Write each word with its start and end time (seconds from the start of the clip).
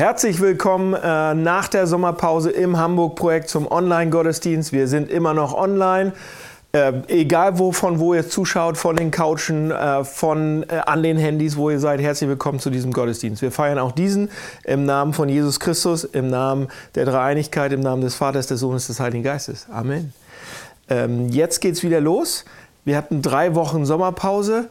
Herzlich 0.00 0.40
willkommen 0.40 0.94
äh, 0.94 1.34
nach 1.34 1.68
der 1.68 1.86
Sommerpause 1.86 2.50
im 2.50 2.78
Hamburg-Projekt 2.78 3.50
zum 3.50 3.70
Online-Gottesdienst. 3.70 4.72
Wir 4.72 4.88
sind 4.88 5.10
immer 5.10 5.34
noch 5.34 5.52
online. 5.52 6.14
Äh, 6.72 6.92
egal 7.08 7.58
wo, 7.58 7.70
von 7.70 7.98
wo 7.98 8.14
ihr 8.14 8.26
zuschaut, 8.26 8.78
von 8.78 8.96
den 8.96 9.10
Couchen, 9.10 9.70
äh, 9.70 10.02
von 10.02 10.62
äh, 10.70 10.80
an 10.86 11.02
den 11.02 11.18
Handys, 11.18 11.54
wo 11.58 11.68
ihr 11.68 11.78
seid, 11.78 12.00
herzlich 12.00 12.30
willkommen 12.30 12.60
zu 12.60 12.70
diesem 12.70 12.94
Gottesdienst. 12.94 13.42
Wir 13.42 13.52
feiern 13.52 13.78
auch 13.78 13.92
diesen 13.92 14.30
im 14.64 14.86
Namen 14.86 15.12
von 15.12 15.28
Jesus 15.28 15.60
Christus, 15.60 16.04
im 16.04 16.28
Namen 16.28 16.68
der 16.94 17.04
Dreieinigkeit, 17.04 17.70
im 17.72 17.80
Namen 17.80 18.00
des 18.00 18.14
Vaters, 18.14 18.46
des 18.46 18.60
Sohnes, 18.60 18.86
des 18.86 19.00
Heiligen 19.00 19.22
Geistes. 19.22 19.66
Amen. 19.70 20.14
Ähm, 20.88 21.28
jetzt 21.28 21.60
geht's 21.60 21.82
wieder 21.82 22.00
los. 22.00 22.46
Wir 22.86 22.96
hatten 22.96 23.20
drei 23.20 23.54
Wochen 23.54 23.84
Sommerpause. 23.84 24.70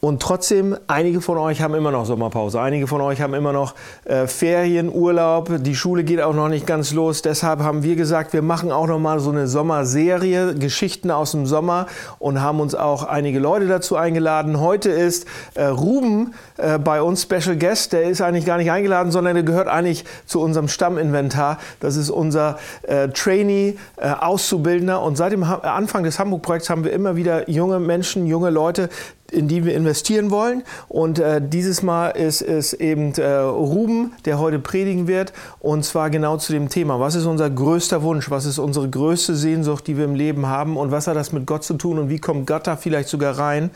Und 0.00 0.22
trotzdem, 0.22 0.78
einige 0.86 1.20
von 1.20 1.36
euch 1.36 1.60
haben 1.60 1.74
immer 1.74 1.90
noch 1.90 2.06
Sommerpause, 2.06 2.58
einige 2.58 2.86
von 2.86 3.02
euch 3.02 3.20
haben 3.20 3.34
immer 3.34 3.52
noch 3.52 3.74
äh, 4.06 4.26
Ferien, 4.26 4.90
Urlaub, 4.90 5.50
die 5.58 5.74
Schule 5.74 6.04
geht 6.04 6.22
auch 6.22 6.32
noch 6.32 6.48
nicht 6.48 6.66
ganz 6.66 6.94
los. 6.94 7.20
Deshalb 7.20 7.60
haben 7.60 7.82
wir 7.82 7.96
gesagt, 7.96 8.32
wir 8.32 8.40
machen 8.40 8.72
auch 8.72 8.86
noch 8.86 8.98
mal 8.98 9.20
so 9.20 9.30
eine 9.30 9.46
Sommerserie, 9.46 10.54
Geschichten 10.54 11.10
aus 11.10 11.32
dem 11.32 11.44
Sommer 11.44 11.86
und 12.18 12.40
haben 12.40 12.60
uns 12.60 12.74
auch 12.74 13.04
einige 13.04 13.40
Leute 13.40 13.66
dazu 13.66 13.96
eingeladen. 13.96 14.58
Heute 14.58 14.88
ist 14.88 15.26
äh, 15.52 15.64
Ruben 15.64 16.32
äh, 16.56 16.78
bei 16.78 17.02
uns 17.02 17.24
Special 17.24 17.56
Guest, 17.56 17.92
der 17.92 18.04
ist 18.04 18.22
eigentlich 18.22 18.46
gar 18.46 18.56
nicht 18.56 18.70
eingeladen, 18.70 19.12
sondern 19.12 19.34
der 19.34 19.42
gehört 19.42 19.68
eigentlich 19.68 20.06
zu 20.24 20.40
unserem 20.40 20.68
Stamminventar. 20.68 21.58
Das 21.80 21.96
ist 21.96 22.08
unser 22.08 22.58
äh, 22.84 23.08
Trainee, 23.08 23.76
äh, 23.98 24.12
Auszubildender 24.12 25.02
und 25.02 25.16
seit 25.16 25.32
dem 25.32 25.46
ha 25.46 25.56
Anfang 25.56 26.04
des 26.04 26.18
Hamburg-Projekts 26.18 26.70
haben 26.70 26.84
wir 26.84 26.92
immer 26.94 27.16
wieder 27.16 27.50
junge 27.50 27.80
Menschen, 27.80 28.26
junge 28.26 28.48
Leute, 28.48 28.88
in 29.30 29.48
die 29.48 29.64
wir 29.64 29.74
investieren 29.74 30.30
wollen. 30.30 30.62
Und 30.88 31.18
äh, 31.18 31.40
dieses 31.42 31.82
Mal 31.82 32.10
ist 32.10 32.42
es 32.42 32.72
eben 32.72 33.12
äh, 33.14 33.36
Ruben, 33.36 34.12
der 34.24 34.38
heute 34.38 34.58
predigen 34.58 35.06
wird. 35.06 35.32
Und 35.58 35.84
zwar 35.84 36.10
genau 36.10 36.36
zu 36.36 36.52
dem 36.52 36.68
Thema. 36.68 37.00
Was 37.00 37.14
ist 37.14 37.26
unser 37.26 37.50
größter 37.50 38.02
Wunsch? 38.02 38.30
Was 38.30 38.44
ist 38.44 38.58
unsere 38.58 38.88
größte 38.88 39.34
Sehnsucht, 39.34 39.86
die 39.86 39.96
wir 39.96 40.04
im 40.04 40.14
Leben 40.14 40.46
haben? 40.46 40.76
Und 40.76 40.90
was 40.90 41.06
hat 41.06 41.16
das 41.16 41.32
mit 41.32 41.46
Gott 41.46 41.64
zu 41.64 41.74
tun? 41.74 41.98
Und 41.98 42.08
wie 42.08 42.18
kommt 42.18 42.46
Gott 42.46 42.66
da 42.66 42.76
vielleicht 42.76 43.08
sogar 43.08 43.38
rein? 43.38 43.70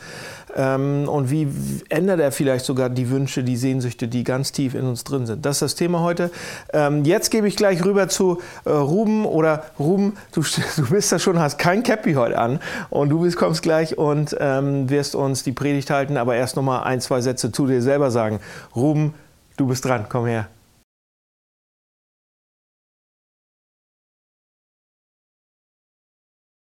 Ähm, 0.55 1.07
und 1.09 1.29
wie 1.29 1.47
ändert 1.89 2.19
er 2.19 2.31
vielleicht 2.31 2.65
sogar 2.65 2.89
die 2.89 3.09
Wünsche, 3.09 3.43
die 3.43 3.57
Sehnsüchte, 3.57 4.07
die 4.07 4.23
ganz 4.23 4.51
tief 4.51 4.73
in 4.73 4.85
uns 4.85 5.03
drin 5.03 5.25
sind? 5.25 5.45
Das 5.45 5.57
ist 5.57 5.61
das 5.61 5.75
Thema 5.75 5.99
heute. 5.99 6.31
Ähm, 6.73 7.03
jetzt 7.03 7.29
gebe 7.29 7.47
ich 7.47 7.55
gleich 7.55 7.83
rüber 7.83 8.07
zu 8.07 8.41
äh, 8.63 8.69
Ruben 8.69 9.25
oder 9.25 9.65
Ruben, 9.77 10.17
du, 10.31 10.41
du 10.77 10.89
bist 10.89 11.11
da 11.11 11.19
schon, 11.19 11.39
hast 11.39 11.57
kein 11.57 11.83
Cappy 11.83 12.13
heute 12.13 12.37
an 12.37 12.59
und 12.89 13.09
du 13.09 13.21
bist, 13.21 13.37
kommst 13.37 13.61
gleich 13.61 13.97
und 13.97 14.35
ähm, 14.39 14.89
wirst 14.89 15.15
uns 15.15 15.43
die 15.43 15.51
Predigt 15.51 15.89
halten, 15.89 16.17
aber 16.17 16.35
erst 16.35 16.55
noch 16.55 16.63
mal 16.63 16.83
ein, 16.83 17.01
zwei 17.01 17.21
Sätze 17.21 17.51
zu 17.51 17.67
dir 17.67 17.81
selber 17.81 18.09
sagen. 18.11 18.39
Ruben, 18.75 19.13
du 19.57 19.67
bist 19.67 19.83
dran, 19.83 20.05
komm 20.07 20.25
her. 20.25 20.47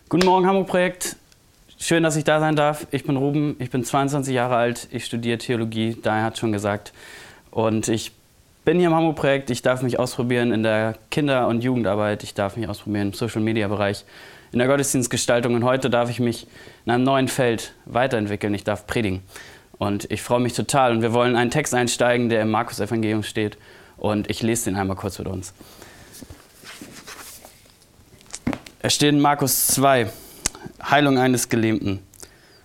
Guten 0.09 0.27
Morgen, 0.27 0.47
Hamburg 0.47 0.69
Projekt. 0.69 1.17
Schön, 1.87 2.03
dass 2.03 2.17
ich 2.17 2.25
da 2.25 2.41
sein 2.41 2.57
darf. 2.57 2.87
Ich 2.93 3.05
bin 3.05 3.19
Ruben, 3.19 3.57
ich 3.59 3.69
bin 3.69 3.85
22 3.85 4.35
Jahre 4.35 4.57
alt, 4.57 4.89
ich 4.91 5.05
studiere 5.05 5.37
Theologie, 5.37 5.95
daher 6.03 6.23
hat 6.23 6.39
schon 6.39 6.51
gesagt. 6.51 6.95
Und 7.51 7.89
ich 7.89 8.13
bin 8.65 8.79
hier 8.79 8.89
im 8.89 8.95
Hamburg-Projekt, 8.95 9.51
ich 9.51 9.61
darf 9.61 9.83
mich 9.83 9.99
ausprobieren 9.99 10.51
in 10.51 10.63
der 10.63 10.95
Kinder- 11.11 11.47
und 11.47 11.63
Jugendarbeit, 11.63 12.23
ich 12.23 12.33
darf 12.33 12.57
mich 12.57 12.71
ausprobieren 12.71 13.09
im 13.09 13.13
Social-Media-Bereich, 13.13 14.07
in 14.53 14.61
der 14.61 14.69
Gottesdienstgestaltung 14.69 15.55
und 15.55 15.65
heute 15.65 15.91
darf 15.91 16.09
ich 16.09 16.21
mich 16.21 16.47
in 16.87 16.93
einem 16.93 17.05
neuen 17.05 17.29
Feld 17.29 17.75
weiterentwickeln, 17.85 18.55
ich 18.55 18.65
darf 18.65 18.87
predigen. 18.87 19.23
Und 19.77 20.11
ich 20.11 20.23
freue 20.23 20.41
mich 20.41 20.55
total 20.55 20.91
und 20.91 21.03
wir 21.03 21.13
wollen 21.13 21.37
einen 21.37 21.51
Text 21.51 21.75
einsteigen, 21.75 22.31
der 22.31 22.41
im 22.41 22.51
Markus-Evangelium 22.51 23.25
steht 23.25 23.59
und 23.99 24.31
ich 24.31 24.43
lese 24.43 24.71
den 24.71 24.77
einmal 24.77 24.97
kurz 24.97 25.19
mit 25.19 25.29
uns. 25.29 25.53
Er 28.81 28.89
steht 28.89 29.11
in 29.13 29.21
Markus 29.21 29.67
2, 29.67 30.09
Heilung 30.83 31.19
eines 31.19 31.49
Gelähmten. 31.49 32.01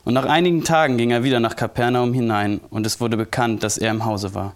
Und 0.06 0.14
nach 0.14 0.26
einigen 0.26 0.64
Tagen 0.64 0.98
ging 0.98 1.12
er 1.12 1.24
wieder 1.24 1.40
nach 1.40 1.56
Kapernaum 1.56 2.14
hinein, 2.14 2.62
und 2.70 2.86
es 2.86 3.00
wurde 3.00 3.18
bekannt, 3.18 3.64
dass 3.64 3.78
er 3.78 3.92
im 3.92 4.06
Hause 4.06 4.34
war. 4.34 4.56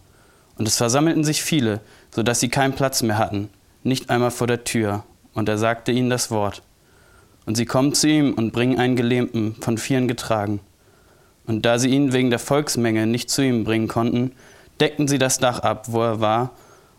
Und 0.57 0.67
es 0.67 0.77
versammelten 0.77 1.23
sich 1.23 1.43
viele, 1.43 1.81
so 2.11 2.23
dass 2.23 2.39
sie 2.39 2.49
keinen 2.49 2.73
Platz 2.73 3.01
mehr 3.01 3.17
hatten, 3.17 3.49
nicht 3.83 4.09
einmal 4.09 4.31
vor 4.31 4.47
der 4.47 4.63
Tür. 4.63 5.03
Und 5.33 5.49
er 5.49 5.57
sagte 5.57 5.91
ihnen 5.91 6.09
das 6.09 6.31
Wort. 6.31 6.61
Und 7.45 7.55
sie 7.55 7.65
kommen 7.65 7.93
zu 7.93 8.07
ihm 8.07 8.33
und 8.33 8.51
bringen 8.51 8.79
einen 8.79 8.95
Gelähmten, 8.95 9.55
von 9.59 9.77
vielen 9.77 10.07
getragen. 10.07 10.59
Und 11.45 11.65
da 11.65 11.77
sie 11.77 11.89
ihn 11.89 12.13
wegen 12.13 12.29
der 12.29 12.39
Volksmenge 12.39 13.05
nicht 13.05 13.29
zu 13.29 13.41
ihm 13.43 13.63
bringen 13.63 13.87
konnten, 13.87 14.31
deckten 14.79 15.07
sie 15.07 15.17
das 15.17 15.39
Dach 15.39 15.59
ab, 15.59 15.87
wo 15.89 16.01
er 16.01 16.19
war, 16.19 16.51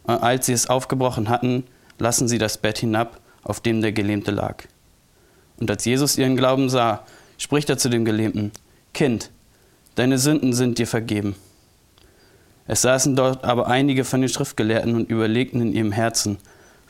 und 0.05 0.23
als 0.23 0.47
sie 0.47 0.53
es 0.53 0.69
aufgebrochen 0.69 1.29
hatten, 1.29 1.65
lassen 1.99 2.29
sie 2.29 2.39
das 2.39 2.59
Bett 2.59 2.79
hinab, 2.79 3.21
auf 3.43 3.61
dem 3.61 3.81
der 3.81 3.93
Gelähmte 3.93 4.31
lag. 4.31 4.65
Und 5.59 5.71
als 5.71 5.85
Jesus 5.85 6.19
ihren 6.19 6.37
Glauben 6.37 6.69
sah, 6.69 7.05
spricht 7.39 7.71
er 7.71 7.79
zu 7.79 7.89
dem 7.89 8.05
Gelähmten, 8.05 8.53
Kind, 8.93 9.31
deine 9.95 10.19
Sünden 10.19 10.53
sind 10.53 10.79
dir 10.79 10.87
vergeben. 10.87 11.37
Es 12.67 12.83
saßen 12.83 13.15
dort 13.17 13.45
aber 13.45 13.67
einige 13.67 14.05
von 14.05 14.21
den 14.21 14.31
Schriftgelehrten 14.31 14.95
und 14.95 15.11
überlegten 15.11 15.61
in 15.61 15.73
ihrem 15.73 15.93
Herzen, 15.93 16.39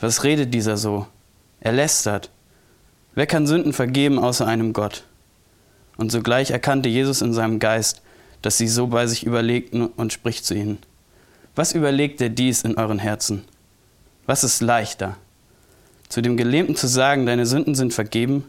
was 0.01 0.25
redet 0.25 0.53
dieser 0.55 0.77
so? 0.77 1.07
Er 1.61 1.73
lästert. 1.73 2.31
Wer 3.15 3.27
kann 3.27 3.47
Sünden 3.47 3.73
vergeben 3.73 4.19
außer 4.19 4.47
einem 4.47 4.73
Gott? 4.73 5.05
Und 5.97 6.11
sogleich 6.11 6.51
erkannte 6.51 6.89
Jesus 6.89 7.23
in 7.23 7.33
seinem 7.33 7.59
Geist, 7.59 8.03
dass 8.43 8.59
sie 8.59 8.69
so 8.69 8.89
bei 8.89 9.07
sich 9.07 9.25
überlegten 9.25 9.87
und 9.87 10.13
spricht 10.13 10.45
zu 10.45 10.55
ihnen. 10.55 10.79
Was 11.55 11.73
überlegt 11.73 12.21
ihr 12.21 12.31
dies 12.31 12.63
in 12.63 12.77
euren 12.77 12.99
Herzen? 12.99 13.45
Was 14.27 14.45
ist 14.45 14.61
leichter? 14.61 15.17
Zu 16.09 16.21
dem 16.21 16.37
Gelähmten 16.37 16.77
zu 16.77 16.89
sagen, 16.89 17.27
deine 17.27 17.47
Sünden 17.47 17.75
sind 17.75 17.95
vergeben, 17.95 18.45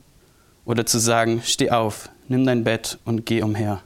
oder 0.65 0.85
zu 0.85 0.99
sagen, 0.99 1.41
steh 1.43 1.69
auf, 1.69 2.09
nimm 2.27 2.45
dein 2.45 2.63
Bett 2.63 2.97
und 3.05 3.25
geh 3.25 3.41
umher. 3.41 3.81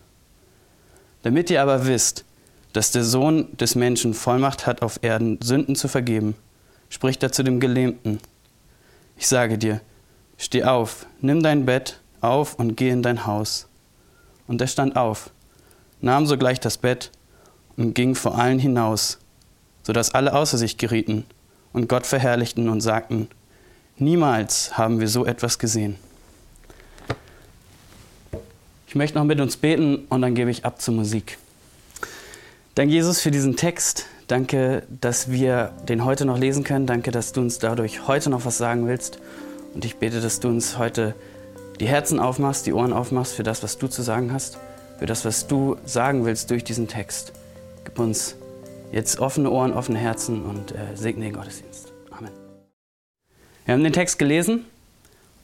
Damit 1.22 1.50
ihr 1.50 1.62
aber 1.62 1.86
wisst, 1.86 2.26
dass 2.74 2.92
der 2.92 3.04
Sohn 3.04 3.56
des 3.58 3.76
Menschen 3.76 4.14
Vollmacht 4.14 4.66
hat 4.66 4.82
auf 4.82 5.00
Erden, 5.02 5.40
Sünden 5.42 5.76
zu 5.76 5.88
vergeben, 5.88 6.36
spricht 6.90 7.22
er 7.24 7.32
zu 7.32 7.44
dem 7.44 7.60
Gelähmten. 7.60 8.20
Ich 9.18 9.28
sage 9.28 9.58
dir, 9.58 9.82
steh 10.38 10.64
auf, 10.64 11.06
nimm 11.22 11.44
dein 11.44 11.66
Bett 11.66 12.00
auf 12.22 12.56
und 12.56 12.76
geh 12.76 12.90
in 12.90 13.04
dein 13.04 13.26
Haus. 13.26 13.68
Und 14.48 14.62
er 14.62 14.68
stand 14.68 14.96
auf, 14.96 15.32
nahm 16.02 16.26
sogleich 16.26 16.60
das 16.60 16.78
Bett 16.78 17.12
und 17.76 17.94
ging 17.94 18.16
vor 18.16 18.38
allen 18.38 18.60
hinaus, 18.60 19.20
so 19.84 19.94
dass 19.94 20.14
alle 20.14 20.34
außer 20.34 20.58
sich 20.58 20.78
gerieten 20.78 21.26
und 21.74 21.90
Gott 21.90 22.06
verherrlichten 22.06 22.70
und 22.70 22.82
sagten, 22.82 23.28
niemals 23.98 24.78
haben 24.78 25.00
wir 25.00 25.08
so 25.08 25.26
etwas 25.26 25.60
gesehen. 25.60 25.98
Ich 28.90 28.96
möchte 28.96 29.20
noch 29.20 29.24
mit 29.24 29.40
uns 29.40 29.56
beten 29.56 30.08
und 30.10 30.24
dann 30.24 30.34
gebe 30.34 30.50
ich 30.50 30.66
ab 30.66 30.82
zur 30.82 30.96
Musik. 30.96 31.38
Danke, 32.74 32.92
Jesus, 32.92 33.22
für 33.22 33.30
diesen 33.30 33.56
Text. 33.56 34.08
Danke, 34.26 34.82
dass 34.90 35.30
wir 35.30 35.74
den 35.88 36.06
heute 36.06 36.26
noch 36.26 36.40
lesen 36.40 36.64
können. 36.64 36.88
Danke, 36.88 37.12
dass 37.12 37.32
du 37.32 37.42
uns 37.42 37.60
dadurch 37.60 38.08
heute 38.08 38.32
noch 38.32 38.46
was 38.46 38.58
sagen 38.58 38.88
willst. 38.88 39.20
Und 39.76 39.86
ich 39.86 39.98
bete, 39.98 40.22
dass 40.22 40.40
du 40.40 40.48
uns 40.48 40.80
heute 40.80 41.14
die 41.80 41.86
Herzen 41.86 42.20
aufmachst, 42.20 42.66
die 42.66 42.74
Ohren 42.74 42.92
aufmachst 42.92 43.34
für 43.34 43.44
das, 43.44 43.62
was 43.62 43.78
du 43.78 43.86
zu 43.86 44.02
sagen 44.02 44.34
hast, 44.34 44.58
für 44.98 45.06
das, 45.06 45.24
was 45.24 45.46
du 45.46 45.78
sagen 45.86 46.26
willst 46.26 46.50
durch 46.50 46.64
diesen 46.64 46.88
Text. 46.88 47.32
Gib 47.86 48.00
uns 48.00 48.38
jetzt 48.92 49.20
offene 49.20 49.52
Ohren, 49.52 49.72
offene 49.72 50.00
Herzen 50.00 50.42
und 50.42 50.72
äh, 50.72 50.96
segne 50.96 51.26
den 51.26 51.34
Gottesdienst. 51.34 51.94
Amen. 52.10 52.32
Wir 53.66 53.76
haben 53.76 53.84
den 53.84 53.94
Text 53.94 54.18
gelesen 54.18 54.66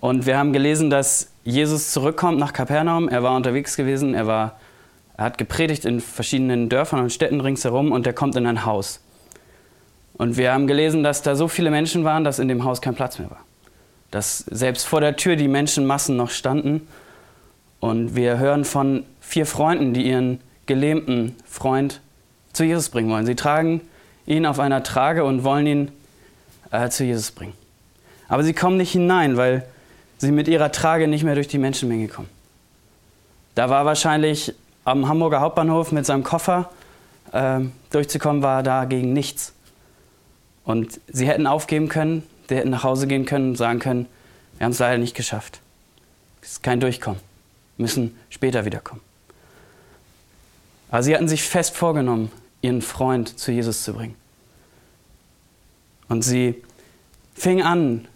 und 0.02 0.26
wir 0.26 0.36
haben 0.36 0.52
gelesen, 0.52 0.90
dass 0.90 1.28
Jesus 1.46 1.92
zurückkommt 1.92 2.40
nach 2.40 2.54
Kapernaum. 2.54 3.08
Er 3.08 3.22
war 3.22 3.36
unterwegs 3.36 3.78
gewesen, 3.78 4.16
er, 4.16 4.26
war, 4.26 4.60
er 5.16 5.26
hat 5.26 5.38
gepredigt 5.38 5.86
in 5.86 6.02
verschiedenen 6.02 6.70
Dörfern 6.70 7.00
und 7.00 7.14
Städten 7.14 7.40
ringsherum 7.40 7.92
und 7.92 8.08
er 8.08 8.14
kommt 8.14 8.36
in 8.36 8.48
ein 8.48 8.66
Haus. 8.66 9.00
Und 10.14 10.38
wir 10.38 10.52
haben 10.52 10.66
gelesen, 10.66 11.04
dass 11.04 11.22
da 11.22 11.36
so 11.36 11.48
viele 11.48 11.70
Menschen 11.70 12.04
waren, 12.04 12.24
dass 12.24 12.40
in 12.40 12.48
dem 12.48 12.64
Haus 12.64 12.82
kein 12.82 12.96
Platz 12.96 13.20
mehr 13.20 13.30
war. 13.30 13.46
Dass 14.10 14.40
selbst 14.40 14.88
vor 14.88 15.02
der 15.02 15.18
Tür 15.18 15.36
die 15.36 15.48
Menschenmassen 15.48 16.18
noch 16.18 16.32
standen. 16.32 16.88
Und 17.80 18.16
wir 18.16 18.40
hören 18.40 18.66
von 18.66 19.06
vier 19.22 19.46
Freunden, 19.46 19.94
die 19.94 20.08
ihren 20.08 20.40
gelähmten 20.66 21.36
Freund 21.46 22.02
zu 22.54 22.64
Jesus 22.64 22.90
bringen 22.90 23.10
wollen. 23.12 23.28
Sie 23.28 23.36
tragen 23.36 23.82
ihn 24.26 24.48
auf 24.48 24.60
einer 24.60 24.82
Trage 24.82 25.24
und 25.24 25.44
wollen 25.44 25.68
ihn 25.68 25.92
äh, 26.72 26.90
zu 26.90 27.04
Jesus 27.04 27.32
bringen. 27.32 27.54
Aber 28.28 28.44
sie 28.44 28.54
kommen 28.54 28.78
nicht 28.78 28.94
hinein, 28.94 29.38
weil 29.38 29.68
sie 30.18 30.32
mit 30.32 30.48
ihrer 30.48 30.72
Trage 30.72 31.08
nicht 31.08 31.24
mehr 31.24 31.36
durch 31.36 31.48
die 31.48 31.58
Menschenmenge 31.58 32.08
kommen. 32.08 32.30
Da 33.56 33.70
war 33.70 33.86
wahrscheinlich 33.86 34.54
am 34.84 35.08
Hamburger 35.08 35.40
Hauptbahnhof 35.40 35.92
mit 35.92 36.06
seinem 36.06 36.24
Koffer 36.24 36.70
äh, 37.32 37.62
durchzukommen, 37.90 38.44
war 38.44 38.64
dagegen 38.64 39.14
nichts. 39.14 39.54
Und 40.64 41.00
sie 41.08 41.28
hätten 41.28 41.48
aufgeben 41.48 41.90
können, 41.90 42.24
sie 42.50 42.56
hätten 42.56 42.70
nach 42.70 42.84
Hause 42.84 43.08
gehen 43.08 43.26
können 43.26 43.50
und 43.50 43.56
sagen 43.56 43.80
können, 43.80 44.08
wir 44.58 44.66
haben 44.66 44.72
es 44.72 44.80
leider 44.80 44.98
nicht 44.98 45.16
geschafft. 45.16 45.60
Es 46.42 46.54
ist 46.54 46.64
kein 46.64 46.80
Durchkommen, 46.80 47.20
müssen 47.78 48.18
später 48.30 48.66
wiederkommen. 48.66 49.02
Aber 50.90 51.04
sie 51.04 51.14
hatten 51.14 51.28
sich 51.28 51.44
fest 51.44 51.76
vorgenommen, 51.76 52.32
ihren 52.62 52.82
Freund 52.82 53.38
zu 53.38 53.52
Jesus 53.52 53.84
zu 53.84 53.94
bringen. 53.94 54.16
Und 56.08 56.22
sie 56.22 56.62
fing 57.34 57.62
an, 57.62 58.08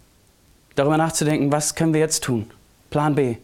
darüber 0.74 0.96
nachzudenken, 0.96 1.52
was 1.52 1.74
können 1.74 1.92
wir 1.92 2.00
jetzt 2.00 2.24
tun? 2.24 2.50
Plan 2.90 3.14
B. 3.14 3.36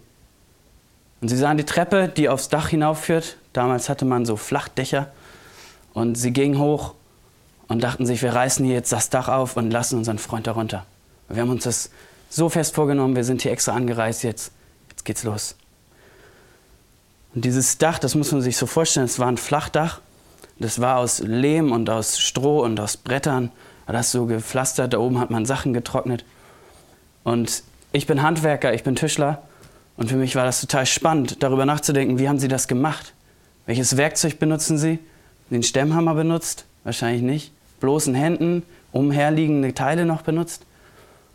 Und 1.21 1.29
sie 1.29 1.37
sahen 1.37 1.57
die 1.57 1.65
Treppe, 1.65 2.09
die 2.09 2.29
aufs 2.29 2.49
Dach 2.49 2.69
hinaufführt. 2.69 3.37
Damals 3.53 3.89
hatte 3.89 4.05
man 4.05 4.27
so 4.27 4.37
Flachdächer. 4.37 5.11
Und 5.95 6.17
sie 6.17 6.33
gingen 6.33 6.59
hoch 6.59 6.95
und 7.69 7.83
dachten 7.83 8.07
sich, 8.07 8.23
wir 8.23 8.35
reißen 8.35 8.65
hier 8.65 8.75
jetzt 8.75 8.93
das 8.93 9.11
Dach 9.11 9.29
auf 9.29 9.57
und 9.57 9.71
lassen 9.71 9.99
unseren 9.99 10.19
Freund 10.19 10.47
darunter. 10.47 10.85
Wir 11.29 11.43
haben 11.43 11.51
uns 11.51 11.65
das 11.65 11.91
so 12.29 12.49
fest 12.49 12.75
vorgenommen, 12.75 13.17
wir 13.17 13.25
sind 13.25 13.43
hier 13.43 13.53
extra 13.53 13.73
angereist, 13.73 14.23
jetzt, 14.23 14.53
jetzt 14.91 15.05
geht's 15.05 15.25
los. 15.25 15.57
Und 17.35 17.45
dieses 17.45 17.79
Dach, 17.79 17.99
das 17.99 18.15
muss 18.15 18.33
man 18.33 18.43
sich 18.43 18.57
so 18.57 18.67
vorstellen, 18.67 19.07
es 19.07 19.19
war 19.19 19.29
ein 19.29 19.37
Flachdach. 19.37 20.01
Das 20.59 20.81
war 20.81 20.99
aus 20.99 21.19
Lehm 21.21 21.73
und 21.73 21.91
aus 21.91 22.19
Stroh 22.19 22.63
und 22.63 22.81
aus 22.81 22.97
Brettern. 22.97 23.53
Das 23.87 24.11
so 24.11 24.27
gepflastert, 24.27 24.95
da 24.95 24.99
oben 24.99 25.21
hat 25.21 25.31
man 25.31 25.45
Sachen 25.45 25.73
getrocknet. 25.73 26.25
Und 27.27 27.65
ich 27.91 28.07
bin 28.07 28.23
Handwerker, 28.23 28.73
ich 28.73 28.85
bin 28.85 28.95
Tischler. 28.95 29.43
Und 29.97 30.11
für 30.11 30.17
mich 30.17 30.37
war 30.37 30.45
das 30.45 30.61
total 30.61 30.87
spannend, 30.87 31.43
darüber 31.43 31.67
nachzudenken, 31.67 32.21
wie 32.21 32.29
haben 32.29 32.39
sie 32.39 32.47
das 32.47 32.69
gemacht? 32.69 33.15
Welches 33.67 33.97
Werkzeug 33.97 34.39
benutzen 34.39 34.79
sie? 34.79 35.01
Den 35.51 35.65
Stemmhammer 35.65 36.15
benutzt? 36.15 36.67
Wahrscheinlich 36.85 37.23
nicht. 37.23 37.53
Bloßen 37.81 38.15
Händen, 38.15 38.63
umherliegende 38.93 39.75
Teile 39.75 40.07
noch 40.07 40.23
benutzt? 40.23 40.67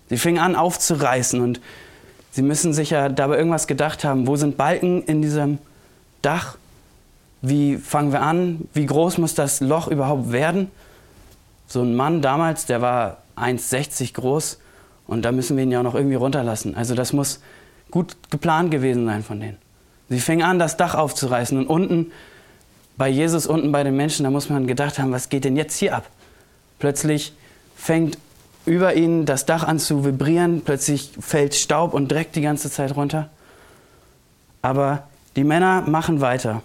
Sie 0.09 0.15
fingen 0.15 0.39
an 0.39 0.55
aufzureißen 0.55 1.41
und 1.41 1.59
sie 2.31 2.41
müssen 2.41 2.71
sich 2.71 2.91
ja 2.91 3.09
dabei 3.09 3.35
irgendwas 3.35 3.67
gedacht 3.67 4.05
haben. 4.05 4.27
Wo 4.27 4.37
sind 4.37 4.55
Balken 4.55 5.03
in 5.03 5.21
diesem 5.21 5.57
Dach? 6.21 6.55
Wie 7.41 7.75
fangen 7.75 8.13
wir 8.13 8.21
an? 8.21 8.69
Wie 8.73 8.85
groß 8.85 9.17
muss 9.17 9.35
das 9.35 9.59
Loch 9.59 9.89
überhaupt 9.89 10.31
werden? 10.31 10.71
So 11.67 11.81
ein 11.81 11.97
Mann 11.97 12.21
damals, 12.21 12.65
der 12.65 12.79
war 12.79 13.17
1,60 13.35 14.13
groß, 14.13 14.57
und 15.11 15.23
da 15.23 15.33
müssen 15.33 15.57
wir 15.57 15.63
ihn 15.65 15.71
ja 15.71 15.79
auch 15.79 15.83
noch 15.83 15.95
irgendwie 15.95 16.15
runterlassen. 16.15 16.73
Also 16.75 16.95
das 16.95 17.11
muss 17.11 17.41
gut 17.91 18.15
geplant 18.29 18.71
gewesen 18.71 19.05
sein 19.05 19.23
von 19.23 19.41
denen. 19.41 19.57
Sie 20.07 20.21
fingen 20.21 20.43
an, 20.43 20.57
das 20.57 20.77
Dach 20.77 20.95
aufzureißen 20.95 21.57
und 21.57 21.67
unten 21.67 22.13
bei 22.95 23.09
Jesus, 23.09 23.45
unten 23.45 23.73
bei 23.73 23.83
den 23.83 23.97
Menschen, 23.97 24.23
da 24.23 24.29
muss 24.29 24.49
man 24.49 24.67
gedacht 24.67 24.99
haben, 24.99 25.11
was 25.11 25.27
geht 25.27 25.43
denn 25.43 25.57
jetzt 25.57 25.75
hier 25.77 25.97
ab? 25.97 26.07
Plötzlich 26.79 27.33
fängt 27.75 28.17
über 28.65 28.93
ihnen 28.93 29.25
das 29.25 29.45
Dach 29.45 29.65
an 29.65 29.79
zu 29.79 30.05
vibrieren, 30.05 30.61
plötzlich 30.61 31.11
fällt 31.19 31.55
Staub 31.55 31.93
und 31.93 32.09
Dreck 32.09 32.31
die 32.31 32.41
ganze 32.41 32.71
Zeit 32.71 32.95
runter. 32.95 33.29
Aber 34.61 35.09
die 35.35 35.43
Männer 35.43 35.81
machen 35.81 36.21
weiter. 36.21 36.63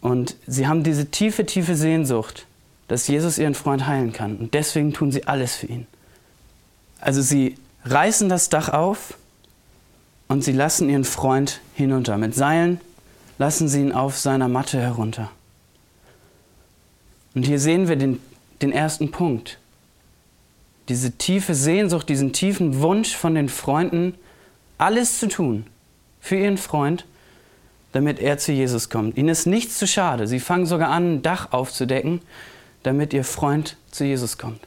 Und 0.00 0.36
sie 0.46 0.68
haben 0.68 0.84
diese 0.84 1.06
tiefe, 1.06 1.44
tiefe 1.44 1.74
Sehnsucht, 1.74 2.46
dass 2.86 3.08
Jesus 3.08 3.38
ihren 3.38 3.56
Freund 3.56 3.88
heilen 3.88 4.12
kann. 4.12 4.36
Und 4.36 4.54
deswegen 4.54 4.92
tun 4.92 5.10
sie 5.10 5.26
alles 5.26 5.56
für 5.56 5.66
ihn. 5.66 5.88
Also 7.02 7.20
sie 7.20 7.56
reißen 7.84 8.28
das 8.28 8.48
Dach 8.48 8.68
auf 8.68 9.14
und 10.28 10.44
sie 10.44 10.52
lassen 10.52 10.88
ihren 10.88 11.04
Freund 11.04 11.60
hinunter. 11.74 12.16
Mit 12.16 12.34
Seilen 12.34 12.80
lassen 13.38 13.66
sie 13.66 13.80
ihn 13.80 13.92
auf 13.92 14.16
seiner 14.16 14.48
Matte 14.48 14.80
herunter. 14.80 15.30
Und 17.34 17.44
hier 17.44 17.58
sehen 17.58 17.88
wir 17.88 17.96
den, 17.96 18.20
den 18.62 18.70
ersten 18.70 19.10
Punkt. 19.10 19.58
Diese 20.88 21.10
tiefe 21.12 21.54
Sehnsucht, 21.54 22.08
diesen 22.08 22.32
tiefen 22.32 22.80
Wunsch 22.80 23.16
von 23.16 23.34
den 23.34 23.48
Freunden, 23.48 24.14
alles 24.78 25.18
zu 25.18 25.26
tun 25.26 25.66
für 26.20 26.36
ihren 26.36 26.58
Freund, 26.58 27.04
damit 27.90 28.20
er 28.20 28.38
zu 28.38 28.52
Jesus 28.52 28.90
kommt. 28.90 29.16
Ihnen 29.16 29.28
ist 29.28 29.46
nichts 29.46 29.76
zu 29.76 29.88
schade. 29.88 30.28
Sie 30.28 30.38
fangen 30.38 30.66
sogar 30.66 30.90
an, 30.90 31.16
ein 31.16 31.22
Dach 31.22 31.52
aufzudecken, 31.52 32.20
damit 32.84 33.12
ihr 33.12 33.24
Freund 33.24 33.76
zu 33.90 34.04
Jesus 34.04 34.38
kommt. 34.38 34.60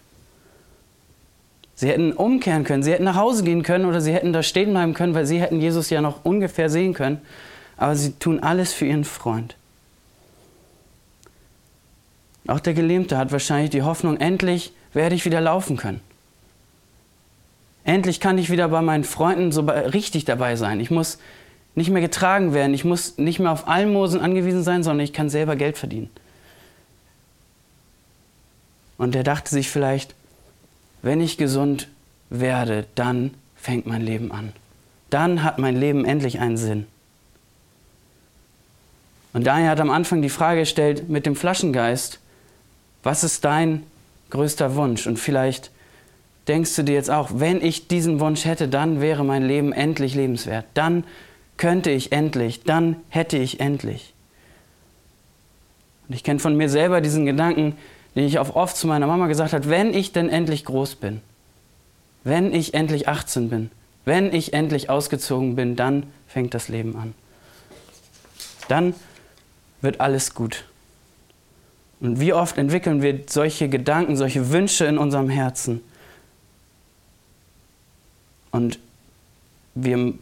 Sie 1.76 1.90
hätten 1.90 2.14
umkehren 2.14 2.64
können, 2.64 2.84
sie 2.84 2.94
hätten 2.94 3.04
nach 3.04 3.18
Hause 3.18 3.44
gehen 3.44 3.62
können 3.62 3.86
oder 3.86 4.00
sie 4.00 4.14
hätten 4.14 4.32
da 4.32 4.44
stehen 4.44 4.72
bleiben 4.72 4.94
können, 4.94 5.14
weil 5.14 5.26
sie 5.26 5.42
hätten 5.42 5.60
Jesus 5.60 5.90
ja 5.90 6.02
noch 6.02 6.24
ungefähr 6.24 6.70
sehen 6.70 6.94
können. 6.94 7.20
Aber 7.76 7.96
sie 7.96 8.14
tun 8.14 8.40
alles 8.40 8.72
für 8.74 8.86
ihren 8.86 9.04
Freund. 9.04 9.58
Auch 12.48 12.62
der 12.62 12.74
Gelähmte 12.74 13.18
hat 13.18 13.32
wahrscheinlich 13.32 13.72
die 13.72 13.82
Hoffnung, 13.82 14.18
endlich 14.18 14.72
werde 14.94 15.16
ich 15.16 15.26
wieder 15.26 15.42
laufen 15.42 15.76
können. 15.76 16.00
Endlich 17.84 18.20
kann 18.20 18.38
ich 18.38 18.50
wieder 18.50 18.70
bei 18.70 18.82
meinen 18.82 19.04
Freunden 19.04 19.52
so 19.52 19.62
richtig 19.62 20.26
dabei 20.26 20.56
sein. 20.56 20.80
Ich 20.80 20.90
muss 20.90 21.20
nicht 21.76 21.90
mehr 21.90 22.02
getragen 22.02 22.54
werden, 22.54 22.74
ich 22.74 22.86
muss 22.86 23.18
nicht 23.18 23.40
mehr 23.40 23.52
auf 23.52 23.68
Almosen 23.68 24.22
angewiesen 24.22 24.64
sein, 24.64 24.82
sondern 24.82 25.04
ich 25.04 25.14
kann 25.14 25.30
selber 25.30 25.56
Geld 25.56 25.78
verdienen. 25.78 26.10
Und 28.98 29.14
er 29.16 29.24
dachte 29.24 29.50
sich 29.50 29.70
vielleicht, 29.70 30.16
wenn 31.06 31.22
ich 31.22 31.38
gesund 31.38 31.88
werde, 32.32 32.88
dann 32.96 33.36
fängt 33.56 33.86
mein 33.86 34.02
Leben 34.02 34.32
an. 34.32 34.54
Dann 35.12 35.44
hat 35.44 35.60
mein 35.60 35.80
Leben 35.80 36.04
endlich 36.04 36.40
einen 36.40 36.58
Sinn. 36.58 36.88
Und 39.32 39.46
Daniel 39.46 39.70
hat 39.70 39.80
am 39.80 39.92
Anfang 39.92 40.24
die 40.24 40.30
Frage 40.30 40.62
gestellt 40.62 41.08
mit 41.08 41.28
dem 41.28 41.36
Flaschengeist, 41.36 42.20
was 43.04 43.24
ist 43.24 43.46
dein 43.46 43.84
größter 44.32 44.76
Wunsch? 44.76 45.06
Und 45.06 45.20
vielleicht 45.20 45.70
denkst 46.48 46.76
du 46.76 46.84
dir 46.84 46.96
jetzt 46.96 47.12
auch, 47.12 47.30
wenn 47.36 47.62
ich 47.62 47.88
diesen 47.88 48.20
Wunsch 48.20 48.46
hätte, 48.46 48.68
dann 48.68 49.00
wäre 49.00 49.24
mein 49.24 49.44
Leben 49.44 49.74
endlich 49.74 50.16
lebenswert. 50.16 50.66
Dann 50.74 51.04
könnte 51.58 51.92
ich 51.92 52.14
endlich, 52.14 52.64
dann 52.64 52.96
hätte 53.10 53.38
ich 53.38 53.60
endlich. 53.60 54.16
Und 56.08 56.16
ich 56.16 56.24
kenne 56.24 56.40
von 56.40 56.58
mir 56.58 56.68
selber 56.68 57.00
diesen 57.00 57.28
Gedanken, 57.28 57.78
den 58.16 58.26
ich 58.26 58.40
auch 58.40 58.56
oft 58.56 58.78
zu 58.78 58.88
meiner 58.88 59.08
Mama 59.08 59.28
gesagt 59.28 59.54
habe, 59.54 59.70
wenn 59.70 59.94
ich 59.94 60.14
denn 60.14 60.30
endlich 60.30 60.66
groß 60.66 60.96
bin, 60.96 61.22
wenn 62.24 62.54
ich 62.54 62.74
endlich 62.74 63.08
18 63.08 63.50
bin, 63.50 63.72
wenn 64.06 64.34
ich 64.34 64.54
endlich 64.54 64.90
ausgezogen 64.90 65.56
bin, 65.56 65.76
dann 65.76 66.04
fängt 66.28 66.54
das 66.54 66.70
Leben 66.70 66.96
an. 66.96 67.14
Dann 68.68 68.96
wird 69.82 70.00
alles 70.00 70.34
gut. 70.34 70.66
Und 72.00 72.20
wie 72.20 72.34
oft 72.34 72.58
entwickeln 72.58 73.02
wir 73.02 73.22
solche 73.28 73.70
Gedanken, 73.70 74.16
solche 74.16 74.52
Wünsche 74.52 74.86
in 74.86 74.98
unserem 74.98 75.30
Herzen? 75.30 75.82
Und 78.52 78.80
wir, 79.76 80.14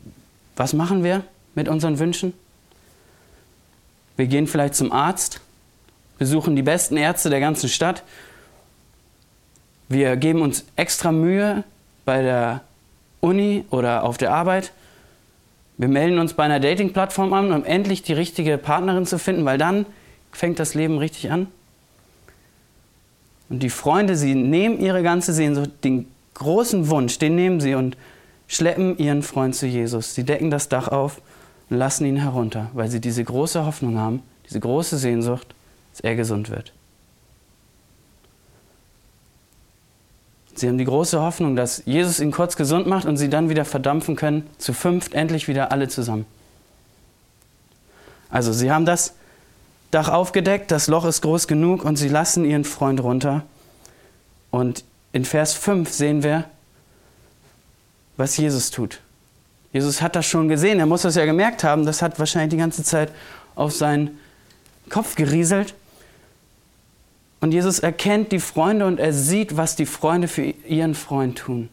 was 0.55 0.73
machen 0.73 1.03
wir 1.03 1.23
mit 1.55 1.67
unseren 1.67 1.99
Wünschen? 1.99 2.33
Wir 4.15 4.27
gehen 4.27 4.47
vielleicht 4.47 4.75
zum 4.75 4.91
Arzt 4.91 5.41
wir 6.23 6.27
suchen 6.27 6.55
die 6.55 6.63
besten 6.63 6.95
Ärzte 6.95 7.29
der 7.29 7.41
ganzen 7.41 7.67
Stadt. 7.67 8.01
Wir 9.89 10.15
geben 10.15 10.41
uns 10.41 10.63
extra 10.77 11.11
Mühe 11.11 11.65
bei 12.05 12.21
der 12.21 12.61
Uni 13.19 13.65
oder 13.71 14.05
auf 14.05 14.17
der 14.17 14.31
Arbeit. 14.31 14.71
Wir 15.77 15.89
melden 15.89 16.19
uns 16.19 16.33
bei 16.33 16.43
einer 16.43 16.61
Dating-Plattform 16.61 17.33
an, 17.33 17.51
um 17.51 17.65
endlich 17.65 18.03
die 18.03 18.13
richtige 18.13 18.57
Partnerin 18.57 19.05
zu 19.05 19.19
finden, 19.19 19.43
weil 19.43 19.57
dann 19.57 19.85
fängt 20.31 20.59
das 20.59 20.75
Leben 20.75 20.97
richtig 20.97 21.29
an. 21.29 21.47
Und 23.49 23.61
die 23.61 23.69
Freunde, 23.69 24.15
sie 24.15 24.33
nehmen 24.33 24.79
ihre 24.79 25.03
ganze 25.03 25.33
Sehnsucht, 25.33 25.71
den 25.83 26.07
großen 26.35 26.87
Wunsch, 26.87 27.19
den 27.19 27.35
nehmen 27.35 27.59
sie 27.59 27.75
und 27.75 27.97
schleppen 28.47 28.97
ihren 28.97 29.23
Freund 29.23 29.55
zu 29.55 29.67
Jesus. 29.67 30.15
Sie 30.15 30.23
decken 30.23 30.51
das 30.51 30.69
Dach 30.69 30.87
auf 30.87 31.21
und 31.69 31.79
lassen 31.79 32.05
ihn 32.05 32.15
herunter, 32.15 32.69
weil 32.71 32.89
sie 32.89 33.01
diese 33.01 33.25
große 33.25 33.65
Hoffnung 33.65 33.97
haben, 33.99 34.21
diese 34.47 34.61
große 34.61 34.97
Sehnsucht 34.97 35.53
dass 35.93 35.99
er 35.99 36.15
gesund 36.15 36.49
wird. 36.49 36.73
Sie 40.55 40.67
haben 40.67 40.77
die 40.77 40.85
große 40.85 41.19
Hoffnung, 41.21 41.55
dass 41.55 41.83
Jesus 41.85 42.19
ihn 42.19 42.31
kurz 42.31 42.55
gesund 42.55 42.87
macht 42.87 43.05
und 43.05 43.17
sie 43.17 43.29
dann 43.29 43.49
wieder 43.49 43.65
verdampfen 43.65 44.15
können, 44.15 44.47
zu 44.57 44.73
fünft 44.73 45.13
endlich 45.13 45.47
wieder 45.47 45.71
alle 45.71 45.87
zusammen. 45.87 46.25
Also 48.29 48.51
sie 48.53 48.71
haben 48.71 48.85
das 48.85 49.13
Dach 49.91 50.09
aufgedeckt, 50.09 50.71
das 50.71 50.87
Loch 50.87 51.05
ist 51.05 51.21
groß 51.21 51.47
genug 51.47 51.85
und 51.85 51.97
sie 51.97 52.07
lassen 52.09 52.45
ihren 52.45 52.65
Freund 52.65 53.01
runter. 53.01 53.43
Und 54.49 54.83
in 55.11 55.25
Vers 55.25 55.53
5 55.53 55.91
sehen 55.91 56.23
wir, 56.23 56.45
was 58.17 58.37
Jesus 58.37 58.71
tut. 58.71 58.99
Jesus 59.71 60.01
hat 60.01 60.15
das 60.15 60.25
schon 60.25 60.47
gesehen, 60.47 60.79
er 60.79 60.87
muss 60.87 61.03
das 61.03 61.15
ja 61.15 61.25
gemerkt 61.25 61.63
haben, 61.63 61.85
das 61.85 62.01
hat 62.01 62.17
wahrscheinlich 62.17 62.51
die 62.51 62.57
ganze 62.57 62.83
Zeit 62.83 63.11
auf 63.55 63.73
seinen 63.73 64.19
Kopf 64.89 65.15
gerieselt. 65.15 65.73
Und 67.43 67.51
Jesus 67.51 67.79
erkennt 67.79 68.31
die 68.31 68.39
Freunde 68.39 68.85
und 68.85 69.01
er 69.01 69.11
sieht, 69.11 69.57
was 69.57 69.75
die 69.75 69.85
Freunde 69.85 70.29
für 70.29 70.43
ihren 70.43 70.95
Freund 70.95 71.37
tun. 71.39 71.67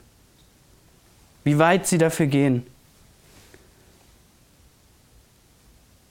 Wie 1.44 1.58
weit 1.58 1.86
sie 1.86 1.96
dafür 1.96 2.26
gehen. 2.26 2.66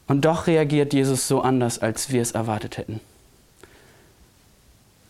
Und 0.07 0.23
doch 0.23 0.47
reagiert 0.47 0.93
Jesus 0.93 1.27
so 1.27 1.41
anders, 1.41 1.77
als 1.79 2.09
wir 2.09 2.21
es 2.21 2.31
erwartet 2.31 2.77
hätten. 2.77 3.01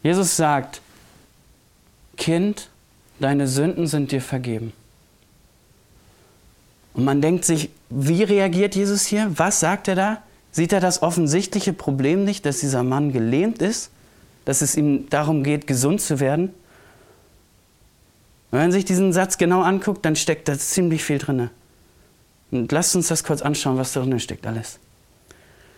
Jesus 0.02 0.36
sagt, 0.36 0.82
Kind, 2.18 2.70
deine 3.20 3.48
Sünden 3.48 3.86
sind 3.86 4.12
dir 4.12 4.20
vergeben. 4.20 4.74
Und 6.96 7.06
man 7.06 7.22
denkt 7.22 7.46
sich, 7.46 7.70
wie 7.92 8.24
reagiert 8.24 8.74
Jesus 8.74 9.06
hier? 9.06 9.32
Was 9.38 9.60
sagt 9.60 9.88
er 9.88 9.96
da? 9.96 10.24
Sieht 10.52 10.74
er 10.74 10.80
das 10.80 11.04
offensichtliche 11.04 11.72
Problem 11.72 12.24
nicht, 12.24 12.48
dass 12.48 12.62
dieser 12.62 12.82
Mann 12.82 13.12
gelähmt 13.14 13.62
ist? 13.62 13.92
Dass 14.50 14.64
es 14.64 14.76
ihm 14.76 15.08
darum 15.12 15.44
geht, 15.44 15.68
gesund 15.68 16.02
zu 16.02 16.20
werden. 16.20 16.52
Wenn 18.50 18.62
man 18.62 18.72
sich 18.72 18.84
diesen 18.84 19.14
Satz 19.14 19.38
genau 19.38 19.62
anguckt, 19.62 20.04
dann 20.04 20.16
steckt 20.16 20.48
da 20.48 20.58
ziemlich 20.58 21.04
viel 21.04 21.20
drin. 21.20 21.52
Und 22.50 22.72
lasst 22.72 22.96
uns 22.96 23.10
das 23.10 23.24
kurz 23.24 23.44
anschauen, 23.44 23.78
was 23.78 23.94
drin 23.94 24.20
steckt 24.20 24.48
alles. 24.48 24.80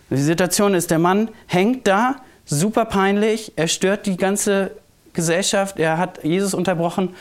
Die 0.09 0.15
Situation 0.15 0.73
ist, 0.73 0.89
der 0.89 0.99
Mann 0.99 1.27
hängt 1.47 1.85
da, 1.85 2.15
super 2.45 2.85
peinlich, 2.85 3.51
er 3.57 3.67
stört 3.67 4.05
die 4.05 4.15
ganze 4.15 4.71
Gesellschaft, 5.11 5.77
er 5.77 5.97
hat 5.97 6.23
Jesus 6.23 6.53
unterbrochen 6.53 7.13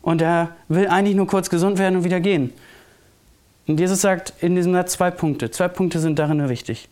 und 0.00 0.22
er 0.22 0.56
will 0.68 0.88
eigentlich 0.88 1.14
nur 1.14 1.26
kurz 1.26 1.50
gesund 1.50 1.76
werden 1.76 1.96
und 1.96 2.04
wieder 2.04 2.20
gehen. 2.20 2.54
Und 3.66 3.78
Jesus 3.78 4.00
sagt 4.00 4.32
in 4.40 4.56
diesem 4.56 4.72
Satz 4.72 4.92
zwei 4.92 5.10
Punkte. 5.10 5.50
Zwei 5.50 5.68
Punkte 5.68 5.98
sind 5.98 6.18
darin 6.18 6.38
nur 6.38 6.48
wichtig. 6.48 6.88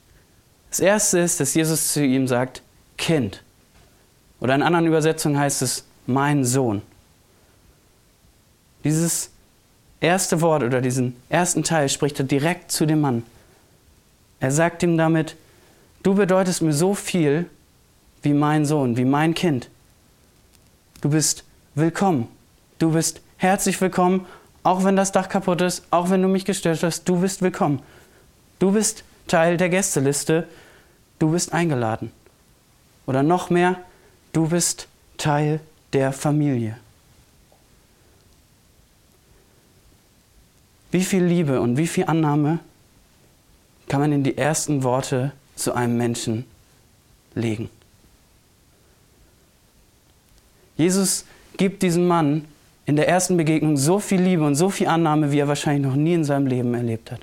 Das 0.68 0.80
erste 0.80 1.20
ist, 1.20 1.40
dass 1.40 1.54
Jesus 1.54 1.94
zu 1.94 2.04
ihm 2.04 2.28
sagt, 2.28 2.60
Kind. 2.98 3.40
Oder 4.44 4.56
in 4.56 4.62
anderen 4.62 4.86
Übersetzungen 4.86 5.38
heißt 5.38 5.62
es, 5.62 5.84
mein 6.06 6.44
Sohn. 6.44 6.82
Dieses 8.84 9.30
erste 10.00 10.42
Wort 10.42 10.62
oder 10.62 10.82
diesen 10.82 11.16
ersten 11.30 11.62
Teil 11.62 11.88
spricht 11.88 12.18
er 12.18 12.26
direkt 12.26 12.70
zu 12.70 12.84
dem 12.84 13.00
Mann. 13.00 13.22
Er 14.40 14.50
sagt 14.50 14.82
ihm 14.82 14.98
damit, 14.98 15.36
du 16.02 16.14
bedeutest 16.14 16.60
mir 16.60 16.74
so 16.74 16.94
viel 16.94 17.48
wie 18.20 18.34
mein 18.34 18.66
Sohn, 18.66 18.98
wie 18.98 19.06
mein 19.06 19.32
Kind. 19.32 19.70
Du 21.00 21.08
bist 21.08 21.44
willkommen. 21.74 22.28
Du 22.78 22.92
bist 22.92 23.22
herzlich 23.38 23.80
willkommen, 23.80 24.26
auch 24.62 24.84
wenn 24.84 24.94
das 24.94 25.10
Dach 25.10 25.30
kaputt 25.30 25.62
ist, 25.62 25.84
auch 25.90 26.10
wenn 26.10 26.20
du 26.20 26.28
mich 26.28 26.44
gestört 26.44 26.82
hast. 26.82 27.08
Du 27.08 27.16
bist 27.20 27.40
willkommen. 27.40 27.80
Du 28.58 28.72
bist 28.72 29.04
Teil 29.26 29.56
der 29.56 29.70
Gästeliste. 29.70 30.46
Du 31.18 31.30
bist 31.30 31.54
eingeladen. 31.54 32.12
Oder 33.06 33.22
noch 33.22 33.48
mehr, 33.48 33.78
du 34.34 34.48
bist 34.48 34.88
Teil 35.16 35.60
der 35.94 36.12
Familie. 36.12 36.76
Wie 40.90 41.02
viel 41.02 41.24
Liebe 41.24 41.60
und 41.60 41.76
wie 41.76 41.86
viel 41.86 42.04
Annahme 42.04 42.58
kann 43.88 44.00
man 44.00 44.12
in 44.12 44.22
die 44.22 44.36
ersten 44.36 44.82
Worte 44.82 45.32
zu 45.56 45.72
einem 45.72 45.96
Menschen 45.96 46.44
legen? 47.34 47.70
Jesus 50.76 51.24
gibt 51.56 51.82
diesem 51.82 52.06
Mann 52.06 52.44
in 52.86 52.96
der 52.96 53.08
ersten 53.08 53.36
Begegnung 53.36 53.76
so 53.76 53.98
viel 53.98 54.20
Liebe 54.20 54.44
und 54.44 54.56
so 54.56 54.68
viel 54.68 54.88
Annahme, 54.88 55.32
wie 55.32 55.38
er 55.38 55.48
wahrscheinlich 55.48 55.86
noch 55.86 55.96
nie 55.96 56.14
in 56.14 56.24
seinem 56.24 56.46
Leben 56.46 56.74
erlebt 56.74 57.10
hat. 57.10 57.20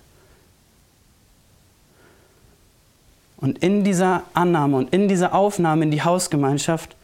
Und 3.38 3.58
in 3.60 3.84
dieser 3.84 4.24
Annahme 4.34 4.78
und 4.78 4.94
in 4.94 5.08
dieser 5.08 5.34
Aufnahme 5.34 5.84
in 5.84 5.92
die 5.92 6.04
Hausgemeinschaft 6.04 6.96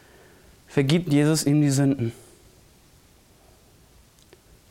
vergibt 0.68 1.12
Jesus 1.12 1.44
ihm 1.44 1.60
die 1.60 1.70
Sünden. 1.70 2.12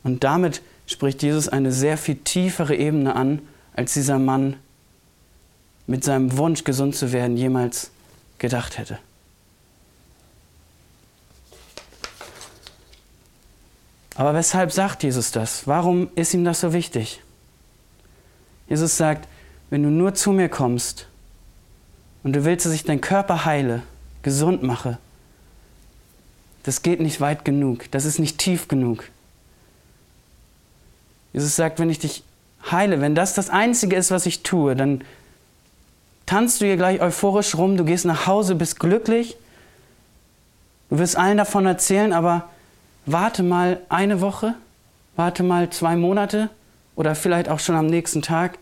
Und 0.04 0.24
damit 0.24 0.62
spricht 0.86 1.22
Jesus 1.22 1.48
eine 1.48 1.72
sehr 1.72 1.98
viel 1.98 2.16
tiefere 2.16 2.74
Ebene 2.74 3.14
an, 3.14 3.40
als 3.74 3.92
dieser 3.92 4.18
Mann 4.18 4.56
mit 5.86 6.04
seinem 6.04 6.36
Wunsch, 6.36 6.64
gesund 6.64 6.96
zu 6.96 7.12
werden, 7.12 7.36
jemals 7.36 7.90
gedacht 8.38 8.78
hätte. 8.78 8.98
Aber 14.14 14.34
weshalb 14.34 14.72
sagt 14.72 15.02
Jesus 15.04 15.30
das? 15.30 15.66
Warum 15.66 16.08
ist 16.14 16.34
ihm 16.34 16.44
das 16.44 16.60
so 16.60 16.72
wichtig? 16.72 17.22
Jesus 18.68 18.96
sagt, 18.96 19.28
wenn 19.70 19.82
du 19.82 19.90
nur 19.90 20.14
zu 20.14 20.32
mir 20.32 20.48
kommst 20.48 21.06
und 22.24 22.34
du 22.34 22.44
willst, 22.44 22.66
dass 22.66 22.72
ich 22.72 22.84
deinen 22.84 23.00
Körper 23.00 23.44
heile, 23.44 23.82
gesund 24.22 24.62
mache, 24.62 24.98
das 26.68 26.82
geht 26.82 27.00
nicht 27.00 27.22
weit 27.22 27.46
genug, 27.46 27.90
das 27.92 28.04
ist 28.04 28.18
nicht 28.18 28.36
tief 28.36 28.68
genug. 28.68 29.04
Jesus 31.32 31.56
sagt, 31.56 31.78
wenn 31.78 31.88
ich 31.88 31.98
dich 31.98 32.24
heile, 32.70 33.00
wenn 33.00 33.14
das 33.14 33.32
das 33.32 33.48
Einzige 33.48 33.96
ist, 33.96 34.10
was 34.10 34.26
ich 34.26 34.42
tue, 34.42 34.76
dann 34.76 35.00
tanzt 36.26 36.60
du 36.60 36.66
hier 36.66 36.76
gleich 36.76 37.00
euphorisch 37.00 37.54
rum, 37.54 37.78
du 37.78 37.86
gehst 37.86 38.04
nach 38.04 38.26
Hause, 38.26 38.54
bist 38.54 38.78
glücklich, 38.80 39.38
du 40.90 40.98
wirst 40.98 41.16
allen 41.16 41.38
davon 41.38 41.64
erzählen, 41.64 42.12
aber 42.12 42.50
warte 43.06 43.42
mal 43.42 43.80
eine 43.88 44.20
Woche, 44.20 44.54
warte 45.16 45.42
mal 45.42 45.70
zwei 45.70 45.96
Monate 45.96 46.50
oder 46.96 47.14
vielleicht 47.14 47.48
auch 47.48 47.60
schon 47.60 47.76
am 47.76 47.86
nächsten 47.86 48.20
Tag 48.20 48.58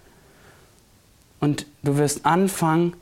und 1.41 1.67
du 1.83 1.97
wirst 1.97 2.25
anfangen, 2.25 2.95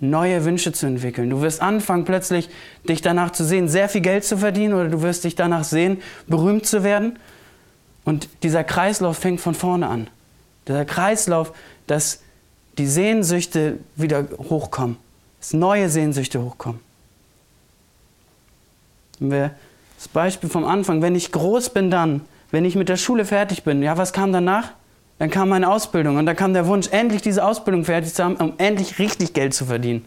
neue 0.00 0.44
Wünsche 0.44 0.72
zu 0.72 0.86
entwickeln. 0.86 1.30
Du 1.30 1.40
wirst 1.40 1.62
anfangen, 1.62 2.04
plötzlich 2.04 2.48
dich 2.88 3.00
danach 3.00 3.30
zu 3.32 3.44
sehen, 3.44 3.68
sehr 3.68 3.88
viel 3.88 4.02
Geld 4.02 4.24
zu 4.24 4.38
verdienen 4.38 4.74
oder 4.74 4.88
du 4.88 5.02
wirst 5.02 5.24
dich 5.24 5.34
danach 5.34 5.64
sehen, 5.64 6.02
berühmt 6.26 6.66
zu 6.66 6.84
werden. 6.84 7.18
Und 8.04 8.28
dieser 8.42 8.62
Kreislauf 8.62 9.18
fängt 9.18 9.40
von 9.40 9.54
vorne 9.54 9.88
an. 9.88 10.08
Dieser 10.68 10.84
Kreislauf, 10.84 11.52
dass 11.86 12.20
die 12.78 12.86
Sehnsüchte 12.86 13.78
wieder 13.94 14.26
hochkommen, 14.38 14.96
dass 15.40 15.52
neue 15.52 15.88
Sehnsüchte 15.88 16.42
hochkommen. 16.42 16.80
Wenn 19.18 19.30
wir 19.30 19.50
das 19.96 20.08
Beispiel 20.08 20.50
vom 20.50 20.64
Anfang, 20.64 21.00
wenn 21.00 21.14
ich 21.14 21.32
groß 21.32 21.70
bin 21.70 21.90
dann, 21.90 22.20
wenn 22.50 22.64
ich 22.64 22.76
mit 22.76 22.88
der 22.88 22.96
Schule 22.96 23.24
fertig 23.24 23.64
bin, 23.64 23.82
ja, 23.82 23.96
was 23.96 24.12
kam 24.12 24.32
danach? 24.32 24.72
Dann 25.18 25.30
kam 25.30 25.48
meine 25.48 25.70
Ausbildung 25.70 26.16
und 26.16 26.26
dann 26.26 26.36
kam 26.36 26.52
der 26.52 26.66
Wunsch, 26.66 26.88
endlich 26.90 27.22
diese 27.22 27.44
Ausbildung 27.44 27.84
fertig 27.84 28.12
zu 28.12 28.22
haben, 28.22 28.36
um 28.36 28.54
endlich 28.58 28.98
richtig 28.98 29.32
Geld 29.32 29.54
zu 29.54 29.64
verdienen. 29.64 30.04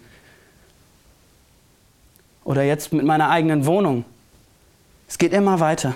Oder 2.43 2.63
jetzt 2.63 2.93
mit 2.93 3.05
meiner 3.05 3.29
eigenen 3.29 3.65
Wohnung. 3.65 4.05
Es 5.07 5.17
geht 5.17 5.33
immer 5.33 5.59
weiter. 5.59 5.95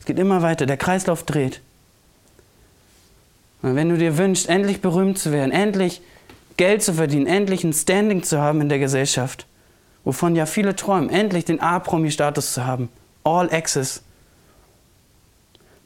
Es 0.00 0.06
geht 0.06 0.18
immer 0.18 0.42
weiter. 0.42 0.66
Der 0.66 0.76
Kreislauf 0.76 1.22
dreht. 1.22 1.60
Und 3.62 3.76
wenn 3.76 3.88
du 3.88 3.96
dir 3.96 4.18
wünschst, 4.18 4.48
endlich 4.48 4.80
berühmt 4.82 5.18
zu 5.18 5.32
werden, 5.32 5.50
endlich 5.50 6.02
Geld 6.56 6.82
zu 6.82 6.94
verdienen, 6.94 7.26
endlich 7.26 7.64
ein 7.64 7.72
Standing 7.72 8.22
zu 8.22 8.40
haben 8.40 8.60
in 8.60 8.68
der 8.68 8.78
Gesellschaft, 8.78 9.46
wovon 10.04 10.36
ja 10.36 10.46
viele 10.46 10.76
träumen, 10.76 11.08
endlich 11.08 11.44
den 11.44 11.60
A-Promi-Status 11.60 12.52
zu 12.52 12.66
haben, 12.66 12.88
All 13.24 13.50
Access, 13.50 14.02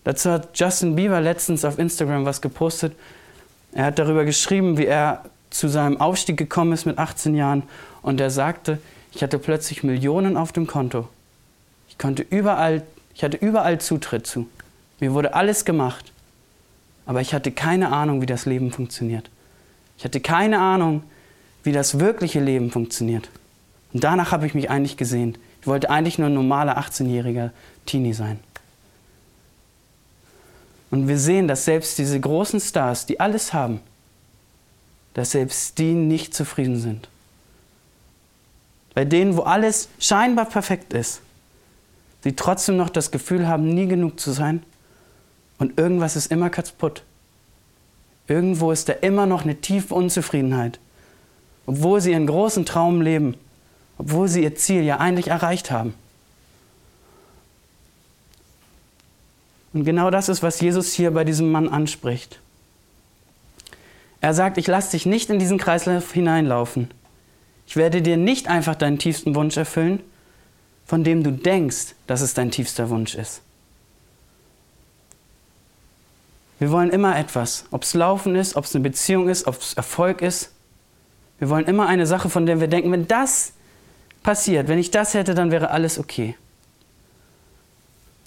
Dazu 0.08 0.30
hat 0.30 0.58
Justin 0.58 0.96
Bieber 0.96 1.20
letztens 1.20 1.66
auf 1.66 1.78
Instagram 1.78 2.24
was 2.24 2.40
gepostet. 2.40 2.94
Er 3.72 3.84
hat 3.84 3.98
darüber 3.98 4.24
geschrieben, 4.24 4.78
wie 4.78 4.86
er 4.86 5.22
zu 5.50 5.68
seinem 5.68 6.00
Aufstieg 6.00 6.38
gekommen 6.38 6.72
ist 6.72 6.86
mit 6.86 6.96
18 6.96 7.34
Jahren 7.34 7.62
und 8.00 8.18
er 8.18 8.30
sagte, 8.30 8.78
ich 9.12 9.22
hatte 9.22 9.38
plötzlich 9.38 9.82
Millionen 9.82 10.38
auf 10.38 10.50
dem 10.50 10.66
Konto. 10.66 11.06
Ich 11.90 11.98
konnte 11.98 12.22
überall, 12.22 12.84
ich 13.14 13.22
hatte 13.22 13.36
überall 13.36 13.82
Zutritt 13.82 14.26
zu. 14.26 14.48
Mir 14.98 15.12
wurde 15.12 15.34
alles 15.34 15.66
gemacht. 15.66 16.10
Aber 17.04 17.20
ich 17.20 17.34
hatte 17.34 17.52
keine 17.52 17.92
Ahnung, 17.92 18.22
wie 18.22 18.26
das 18.26 18.46
Leben 18.46 18.72
funktioniert. 18.72 19.28
Ich 19.98 20.06
hatte 20.06 20.20
keine 20.20 20.58
Ahnung, 20.58 21.02
wie 21.64 21.72
das 21.72 22.00
wirkliche 22.00 22.40
Leben 22.40 22.70
funktioniert. 22.70 23.28
Und 23.92 24.04
danach 24.04 24.32
habe 24.32 24.46
ich 24.46 24.54
mich 24.54 24.70
eigentlich 24.70 24.96
gesehnt. 24.96 25.38
Ich 25.60 25.66
wollte 25.66 25.90
eigentlich 25.90 26.18
nur 26.18 26.28
ein 26.28 26.34
normaler 26.34 26.78
18-jähriger 26.78 27.50
Teenie 27.84 28.14
sein. 28.14 28.40
Und 30.90 31.08
wir 31.08 31.18
sehen, 31.18 31.48
dass 31.48 31.64
selbst 31.64 31.98
diese 31.98 32.18
großen 32.18 32.60
Stars, 32.60 33.06
die 33.06 33.20
alles 33.20 33.52
haben, 33.52 33.80
dass 35.14 35.32
selbst 35.32 35.78
die 35.78 35.92
nicht 35.92 36.34
zufrieden 36.34 36.78
sind. 36.78 37.08
Bei 38.94 39.04
denen, 39.04 39.36
wo 39.36 39.42
alles 39.42 39.88
scheinbar 39.98 40.46
perfekt 40.46 40.92
ist, 40.92 41.20
sie 42.24 42.34
trotzdem 42.34 42.76
noch 42.76 42.88
das 42.88 43.10
Gefühl 43.10 43.46
haben, 43.46 43.68
nie 43.68 43.86
genug 43.86 44.18
zu 44.18 44.32
sein 44.32 44.62
und 45.58 45.78
irgendwas 45.78 46.16
ist 46.16 46.32
immer 46.32 46.50
kaputt. 46.50 47.02
Irgendwo 48.26 48.72
ist 48.72 48.88
da 48.88 48.92
immer 48.94 49.26
noch 49.26 49.42
eine 49.42 49.56
tiefe 49.56 49.94
Unzufriedenheit, 49.94 50.78
obwohl 51.66 52.00
sie 52.00 52.12
ihren 52.12 52.26
großen 52.26 52.64
Traum 52.66 53.00
leben, 53.00 53.36
obwohl 53.98 54.28
sie 54.28 54.42
ihr 54.42 54.54
Ziel 54.54 54.82
ja 54.82 54.98
eigentlich 54.98 55.28
erreicht 55.28 55.70
haben. 55.70 55.94
Und 59.72 59.84
genau 59.84 60.10
das 60.10 60.28
ist, 60.28 60.42
was 60.42 60.60
Jesus 60.60 60.92
hier 60.92 61.10
bei 61.10 61.24
diesem 61.24 61.50
Mann 61.50 61.68
anspricht. 61.68 62.40
Er 64.20 64.34
sagt, 64.34 64.58
ich 64.58 64.66
lasse 64.66 64.92
dich 64.92 65.06
nicht 65.06 65.30
in 65.30 65.38
diesen 65.38 65.58
Kreislauf 65.58 66.12
hineinlaufen. 66.12 66.90
Ich 67.66 67.76
werde 67.76 68.02
dir 68.02 68.16
nicht 68.16 68.48
einfach 68.48 68.74
deinen 68.74 68.98
tiefsten 68.98 69.34
Wunsch 69.34 69.56
erfüllen, 69.56 70.00
von 70.86 71.04
dem 71.04 71.22
du 71.22 71.32
denkst, 71.32 71.94
dass 72.06 72.22
es 72.22 72.34
dein 72.34 72.50
tiefster 72.50 72.88
Wunsch 72.88 73.14
ist. 73.14 73.42
Wir 76.58 76.70
wollen 76.70 76.90
immer 76.90 77.16
etwas, 77.16 77.66
ob 77.70 77.82
es 77.84 77.94
Laufen 77.94 78.34
ist, 78.34 78.56
ob 78.56 78.64
es 78.64 78.74
eine 78.74 78.82
Beziehung 78.82 79.28
ist, 79.28 79.46
ob 79.46 79.60
es 79.60 79.74
Erfolg 79.74 80.22
ist. 80.22 80.50
Wir 81.38 81.50
wollen 81.50 81.66
immer 81.66 81.86
eine 81.86 82.06
Sache, 82.06 82.30
von 82.30 82.46
der 82.46 82.58
wir 82.58 82.66
denken, 82.66 82.90
wenn 82.90 83.06
das 83.06 83.52
passiert, 84.24 84.66
wenn 84.66 84.78
ich 84.78 84.90
das 84.90 85.14
hätte, 85.14 85.34
dann 85.34 85.52
wäre 85.52 85.70
alles 85.70 85.98
okay. 85.98 86.34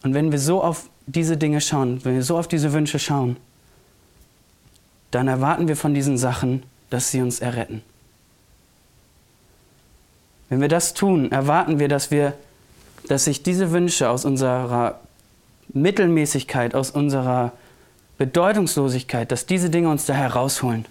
Und 0.04 0.14
wenn 0.14 0.32
wir 0.32 0.40
so 0.40 0.64
auf 0.64 0.90
diese 1.06 1.38
Dinge 1.38 1.62
schauen, 1.62 2.04
wenn 2.06 2.16
wir 2.16 2.24
so 2.24 2.38
auf 2.38 2.48
diese 2.48 2.74
Wünsche 2.74 3.00
schauen, 3.00 3.38
dann 5.12 5.28
erwarten 5.28 5.68
wir 5.68 5.76
von 5.76 5.94
diesen 5.94 6.18
Sachen, 6.18 6.64
dass 6.90 7.12
sie 7.12 7.22
uns 7.22 7.40
erretten. 7.40 7.82
Wenn 10.50 10.62
wir 10.62 10.68
das 10.68 10.94
tun, 10.94 11.32
erwarten 11.32 11.80
wir, 11.80 11.88
dass 11.88 12.12
wir, 12.12 12.34
dass 13.08 13.26
sich 13.26 13.44
diese 13.44 13.72
Wünsche 13.72 14.10
aus 14.10 14.26
unserer 14.26 15.00
Mittelmäßigkeit, 15.70 16.76
aus 16.76 16.92
unserer 16.92 17.54
Bedeutungslosigkeit, 18.18 19.32
dass 19.32 19.46
diese 19.46 19.70
Dinge 19.70 19.90
uns 19.90 20.06
da 20.06 20.14
herausholen. 20.14 20.86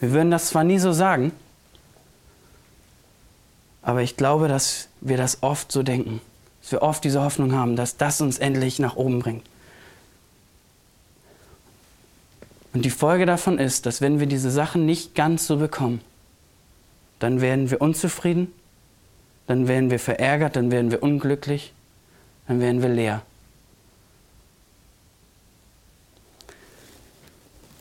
Wir 0.00 0.12
würden 0.12 0.30
das 0.30 0.48
zwar 0.48 0.64
nie 0.64 0.78
so 0.78 0.92
sagen, 0.92 1.32
aber 3.82 4.02
ich 4.02 4.16
glaube, 4.16 4.48
dass 4.48 4.88
wir 5.00 5.16
das 5.16 5.42
oft 5.42 5.72
so 5.72 5.82
denken, 5.82 6.20
dass 6.68 6.72
wir 6.72 6.82
oft 6.82 7.02
diese 7.02 7.22
Hoffnung 7.22 7.52
haben, 7.52 7.76
dass 7.76 7.96
das 7.96 8.20
uns 8.20 8.38
endlich 8.38 8.78
nach 8.78 8.94
oben 8.94 9.20
bringt. 9.20 9.42
Und 12.74 12.84
die 12.84 12.90
Folge 12.90 13.24
davon 13.24 13.58
ist, 13.58 13.86
dass 13.86 14.02
wenn 14.02 14.20
wir 14.20 14.26
diese 14.26 14.50
Sachen 14.50 14.84
nicht 14.84 15.14
ganz 15.14 15.46
so 15.46 15.56
bekommen, 15.56 16.02
dann 17.20 17.40
werden 17.40 17.70
wir 17.70 17.80
unzufrieden, 17.80 18.52
dann 19.46 19.66
werden 19.66 19.90
wir 19.90 19.98
verärgert, 19.98 20.56
dann 20.56 20.70
werden 20.70 20.90
wir 20.90 21.02
unglücklich, 21.02 21.72
dann 22.46 22.60
werden 22.60 22.82
wir 22.82 22.90
leer. 22.90 23.22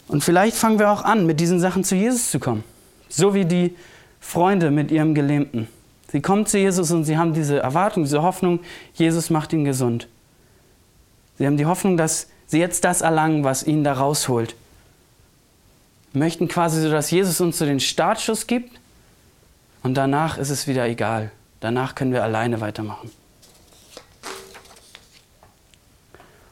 Und 0.08 0.24
vielleicht 0.24 0.56
fangen 0.56 0.79
wir 0.79 0.91
auch 0.91 1.03
an, 1.03 1.25
mit 1.25 1.41
diesen 1.41 1.60
Sachen 1.60 1.84
zu 1.84 1.96
Jesus 1.96 2.32
zu 2.32 2.39
kommen. 2.39 2.63
So 3.10 3.34
wie 3.34 3.44
die 3.44 3.75
Freunde 4.22 4.72
mit 4.72 4.91
ihrem 4.91 5.13
Gelähmten. 5.13 5.67
Sie 6.11 6.21
kommen 6.21 6.45
zu 6.45 6.57
Jesus 6.57 6.91
und 6.91 7.03
sie 7.03 7.17
haben 7.17 7.33
diese 7.33 7.59
Erwartung, 7.59 8.03
diese 8.03 8.21
Hoffnung, 8.21 8.61
Jesus 8.93 9.29
macht 9.29 9.51
ihn 9.53 9.65
gesund. 9.65 10.07
Sie 11.37 11.45
haben 11.45 11.57
die 11.57 11.65
Hoffnung, 11.65 11.97
dass 11.97 12.27
sie 12.47 12.59
jetzt 12.59 12.83
das 12.83 13.01
erlangen, 13.01 13.43
was 13.43 13.63
ihn 13.63 13.83
da 13.83 13.93
rausholt. 13.93 14.55
Möchten 16.13 16.47
quasi 16.47 16.81
so, 16.81 16.89
dass 16.89 17.11
Jesus 17.11 17.41
uns 17.41 17.57
so 17.57 17.65
den 17.65 17.79
Startschuss 17.79 18.47
gibt 18.47 18.79
und 19.83 19.95
danach 19.95 20.37
ist 20.37 20.49
es 20.49 20.67
wieder 20.67 20.87
egal. 20.87 21.31
Danach 21.59 21.95
können 21.95 22.13
wir 22.13 22.23
alleine 22.23 22.61
weitermachen. 22.61 23.11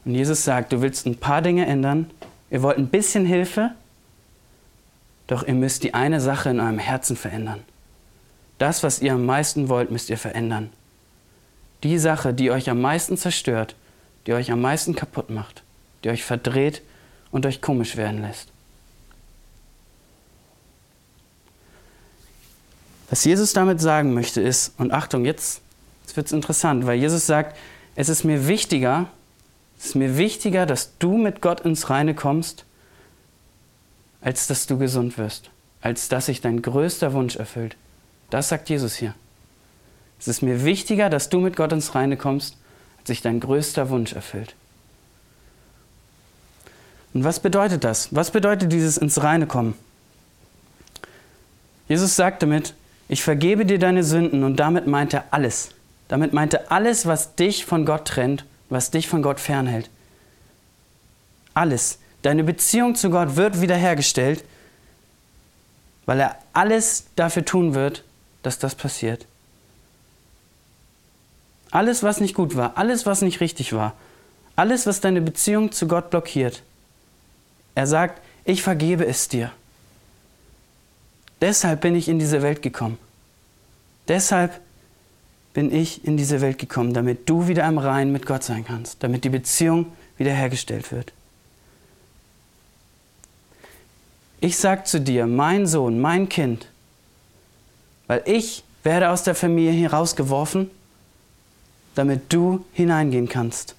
Und 0.04 0.14
Jesus 0.14 0.44
sagt, 0.44 0.72
du 0.72 0.82
willst 0.82 1.08
ein 1.08 1.18
paar 1.18 1.42
Dinge 1.42 1.66
ändern, 1.66 2.12
ihr 2.52 2.62
wollt 2.62 2.78
ein 2.78 2.90
bisschen 2.90 3.26
Hilfe, 3.26 3.72
doch 5.28 5.48
ihr 5.48 5.56
müsst 5.56 5.84
die 5.84 5.96
eine 5.96 6.22
Sache 6.22 6.50
in 6.52 6.60
eurem 6.60 6.78
Herzen 6.78 7.16
verändern. 7.16 7.64
Das, 8.58 8.84
was 8.84 9.02
ihr 9.02 9.14
am 9.14 9.26
meisten 9.26 9.70
wollt, 9.70 9.92
müsst 9.92 10.10
ihr 10.10 10.18
verändern. 10.18 10.70
Die 11.84 11.98
Sache, 12.00 12.34
die 12.34 12.52
euch 12.52 12.70
am 12.70 12.82
meisten 12.82 13.18
zerstört, 13.18 13.76
die 14.26 14.34
euch 14.34 14.52
am 14.52 14.62
meisten 14.62 14.96
kaputt 14.96 15.30
macht, 15.30 15.64
die 16.04 16.10
euch 16.10 16.24
verdreht 16.24 16.82
und 17.32 17.46
euch 17.46 17.62
komisch 17.62 17.98
werden 17.98 18.22
lässt. 18.22 18.50
Was 23.10 23.24
Jesus 23.24 23.54
damit 23.54 23.80
sagen 23.80 24.14
möchte 24.14 24.42
ist, 24.42 24.74
und 24.78 24.92
Achtung, 24.92 25.26
jetzt, 25.26 25.62
jetzt 26.04 26.18
wird 26.18 26.28
es 26.28 26.34
interessant, 26.34 26.86
weil 26.88 26.98
Jesus 26.98 27.26
sagt, 27.26 27.56
es 27.96 28.10
ist 28.10 28.24
mir 28.24 28.48
wichtiger, 28.48 29.08
es 29.78 29.88
ist 29.88 29.96
mir 29.96 30.18
wichtiger, 30.18 30.66
dass 30.66 30.98
du 30.98 31.18
mit 31.18 31.42
Gott 31.42 31.62
ins 31.62 31.90
Reine 31.90 32.16
kommst, 32.16 32.66
als 34.22 34.48
dass 34.48 34.66
du 34.66 34.78
gesund 34.78 35.18
wirst, 35.18 35.52
als 35.82 36.10
dass 36.10 36.26
sich 36.26 36.42
dein 36.42 36.62
größter 36.62 37.14
Wunsch 37.14 37.36
erfüllt. 37.36 37.76
Das 38.30 38.50
sagt 38.50 38.70
Jesus 38.70 38.96
hier. 38.96 39.14
Es 40.20 40.28
ist 40.28 40.42
mir 40.42 40.64
wichtiger, 40.64 41.10
dass 41.10 41.30
du 41.30 41.40
mit 41.40 41.56
Gott 41.56 41.72
ins 41.72 41.96
Reine 41.96 42.18
kommst, 42.18 42.58
als 43.00 43.08
sich 43.08 43.22
dein 43.22 43.40
größter 43.40 43.90
Wunsch 43.90 44.14
erfüllt. 44.14 44.56
Und 47.14 47.24
was 47.24 47.40
bedeutet 47.40 47.84
das? 47.84 48.14
Was 48.14 48.32
bedeutet 48.32 48.72
dieses 48.72 48.98
ins 48.98 49.24
Reine 49.24 49.48
kommen? 49.48 49.76
Jesus 51.88 52.16
sagt 52.16 52.42
damit, 52.42 52.74
ich 53.08 53.24
vergebe 53.24 53.66
dir 53.66 53.80
deine 53.80 54.04
Sünden 54.04 54.44
und 54.44 54.58
damit 54.58 54.88
meint 54.88 55.14
er 55.14 55.26
alles. 55.32 55.70
Damit 56.08 56.34
meint 56.34 56.54
er 56.54 56.72
alles, 56.72 57.06
was 57.06 57.36
dich 57.36 57.66
von 57.66 57.86
Gott 57.86 58.06
trennt, 58.06 58.46
was 58.70 58.92
dich 58.92 59.08
von 59.08 59.22
Gott 59.22 59.40
fernhält. 59.40 59.90
Alles. 61.54 62.00
Deine 62.22 62.44
Beziehung 62.44 62.96
zu 62.96 63.12
Gott 63.12 63.36
wird 63.36 63.62
wiederhergestellt, 63.62 64.44
weil 66.06 66.20
er 66.20 66.40
alles 66.54 67.06
dafür 67.16 67.46
tun 67.46 67.76
wird, 67.76 68.04
dass 68.46 68.60
das 68.60 68.76
passiert. 68.76 69.26
Alles, 71.72 72.04
was 72.04 72.22
nicht 72.22 72.36
gut 72.36 72.56
war, 72.56 72.78
alles, 72.78 73.06
was 73.06 73.22
nicht 73.22 73.42
richtig 73.42 73.74
war, 73.74 73.94
alles, 74.56 74.86
was 74.86 75.02
deine 75.02 75.22
Beziehung 75.22 75.72
zu 75.72 75.88
Gott 75.88 76.10
blockiert. 76.10 76.62
Er 77.74 77.88
sagt, 77.88 78.22
ich 78.46 78.62
vergebe 78.64 79.06
es 79.06 79.28
dir. 79.28 79.52
Deshalb 81.42 81.82
bin 81.82 81.96
ich 81.96 82.08
in 82.08 82.20
diese 82.20 82.42
Welt 82.42 82.62
gekommen. 82.62 82.98
Deshalb 84.08 84.62
bin 85.54 85.74
ich 85.74 86.06
in 86.06 86.16
diese 86.16 86.42
Welt 86.42 86.60
gekommen, 86.60 86.94
damit 86.94 87.28
du 87.28 87.48
wieder 87.48 87.68
im 87.68 87.78
Rein 87.78 88.12
mit 88.12 88.26
Gott 88.26 88.44
sein 88.44 88.64
kannst, 88.64 89.04
damit 89.04 89.24
die 89.24 89.30
Beziehung 89.30 89.92
wiederhergestellt 90.18 90.92
wird. 90.92 91.12
Ich 94.40 94.58
sage 94.58 94.84
zu 94.84 95.02
dir, 95.02 95.26
mein 95.26 95.66
Sohn, 95.66 96.00
mein 96.00 96.30
Kind, 96.30 96.68
weil 98.08 98.22
ich 98.26 98.64
werde 98.84 99.10
aus 99.10 99.24
der 99.24 99.36
Familie 99.36 99.74
herausgeworfen, 99.74 100.70
damit 101.96 102.32
du 102.32 102.64
hineingehen 102.74 103.30
kannst, 103.30 103.76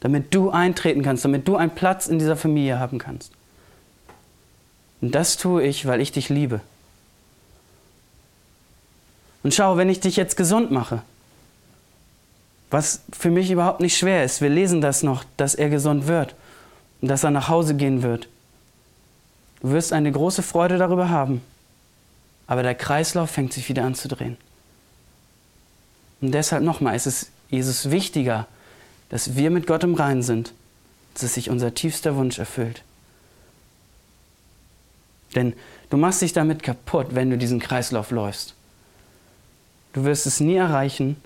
damit 0.00 0.34
du 0.34 0.50
eintreten 0.50 1.02
kannst, 1.02 1.24
damit 1.24 1.46
du 1.46 1.56
einen 1.56 1.74
Platz 1.74 2.06
in 2.06 2.18
dieser 2.18 2.36
Familie 2.36 2.78
haben 2.78 2.98
kannst. 2.98 3.32
Und 5.00 5.14
das 5.14 5.36
tue 5.36 5.62
ich, 5.62 5.86
weil 5.86 6.00
ich 6.00 6.12
dich 6.12 6.28
liebe. 6.28 6.60
Und 9.42 9.54
schau, 9.54 9.76
wenn 9.76 9.88
ich 9.88 10.00
dich 10.00 10.16
jetzt 10.16 10.36
gesund 10.36 10.70
mache, 10.70 11.02
was 12.70 13.02
für 13.12 13.30
mich 13.30 13.50
überhaupt 13.50 13.80
nicht 13.80 13.96
schwer 13.96 14.24
ist, 14.24 14.40
wir 14.40 14.50
lesen 14.50 14.80
das 14.80 15.02
noch, 15.02 15.24
dass 15.36 15.54
er 15.54 15.70
gesund 15.70 16.06
wird 16.06 16.34
und 17.00 17.08
dass 17.08 17.24
er 17.24 17.30
nach 17.30 17.48
Hause 17.48 17.74
gehen 17.74 18.02
wird. 18.02 18.28
Du 19.60 19.72
wirst 19.72 19.92
eine 19.92 20.12
große 20.12 20.42
Freude 20.42 20.78
darüber 20.78 21.08
haben, 21.08 21.42
aber 22.50 22.64
der 22.64 22.74
Kreislauf 22.74 23.30
fängt 23.30 23.52
sich 23.52 23.68
wieder 23.68 23.84
an 23.84 23.94
zu 23.94 24.08
drehen. 24.08 24.36
Und 26.20 26.32
deshalb 26.32 26.64
nochmal, 26.64 26.96
es 26.96 27.06
ist 27.06 27.30
Jesus 27.48 27.92
wichtiger, 27.92 28.48
dass 29.08 29.36
wir 29.36 29.52
mit 29.52 29.68
Gott 29.68 29.84
im 29.84 29.94
Reinen 29.94 30.24
sind, 30.24 30.52
dass 31.14 31.34
sich 31.34 31.48
unser 31.48 31.74
tiefster 31.74 32.16
Wunsch 32.16 32.40
erfüllt. 32.40 32.82
Denn 35.36 35.52
du 35.90 35.96
machst 35.96 36.22
dich 36.22 36.32
damit 36.32 36.64
kaputt, 36.64 37.14
wenn 37.14 37.30
du 37.30 37.38
diesen 37.38 37.60
Kreislauf 37.60 38.10
läufst. 38.10 38.56
Du 39.92 40.02
wirst 40.02 40.26
es 40.26 40.40
nie 40.40 40.56
erreichen. 40.56 41.22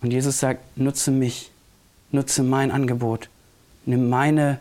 Und 0.00 0.10
Jesus 0.10 0.40
sagt, 0.40 0.76
nutze 0.76 1.12
mich, 1.12 1.52
nutze 2.10 2.42
mein 2.42 2.72
Angebot, 2.72 3.28
nimm 3.86 4.08
meine 4.08 4.58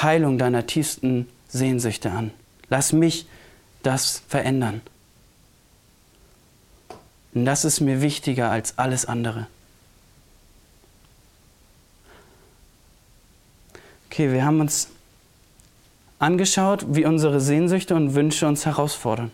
Heilung 0.00 0.38
deiner 0.38 0.68
tiefsten 0.68 1.28
Sehnsüchte 1.48 2.12
an. 2.12 2.30
Lass 2.70 2.92
mich 2.92 3.26
das 3.82 4.22
verändern. 4.28 4.80
Und 7.34 7.44
das 7.44 7.64
ist 7.64 7.80
mir 7.80 8.02
wichtiger 8.02 8.50
als 8.50 8.78
alles 8.78 9.04
andere. 9.04 9.46
Okay, 14.10 14.32
wir 14.32 14.44
haben 14.44 14.60
uns 14.60 14.88
angeschaut, 16.18 16.84
wie 16.88 17.04
unsere 17.04 17.40
Sehnsüchte 17.40 17.94
und 17.94 18.14
Wünsche 18.14 18.48
uns 18.48 18.66
herausfordern 18.66 19.30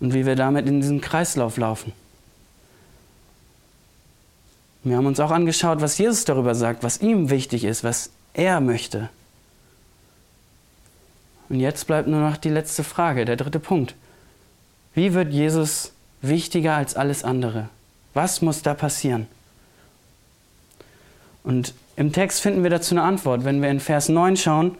und 0.00 0.14
wie 0.14 0.26
wir 0.26 0.36
damit 0.36 0.66
in 0.66 0.80
diesen 0.80 1.00
Kreislauf 1.00 1.56
laufen. 1.56 1.92
Wir 4.84 4.96
haben 4.96 5.06
uns 5.06 5.18
auch 5.20 5.32
angeschaut, 5.32 5.80
was 5.80 5.98
Jesus 5.98 6.24
darüber 6.24 6.54
sagt, 6.54 6.82
was 6.82 7.00
ihm 7.00 7.30
wichtig 7.30 7.64
ist, 7.64 7.82
was 7.82 8.10
er 8.32 8.60
möchte. 8.60 9.08
Und 11.48 11.60
jetzt 11.60 11.86
bleibt 11.86 12.08
nur 12.08 12.20
noch 12.20 12.36
die 12.36 12.50
letzte 12.50 12.84
Frage, 12.84 13.24
der 13.24 13.36
dritte 13.36 13.60
Punkt. 13.60 13.94
Wie 14.94 15.14
wird 15.14 15.32
Jesus 15.32 15.92
wichtiger 16.20 16.74
als 16.74 16.94
alles 16.96 17.24
andere? 17.24 17.68
Was 18.14 18.42
muss 18.42 18.62
da 18.62 18.74
passieren? 18.74 19.26
Und 21.44 21.74
im 21.96 22.12
Text 22.12 22.40
finden 22.40 22.62
wir 22.62 22.70
dazu 22.70 22.94
eine 22.94 23.02
Antwort. 23.02 23.44
Wenn 23.44 23.62
wir 23.62 23.70
in 23.70 23.80
Vers 23.80 24.08
9 24.08 24.36
schauen, 24.36 24.76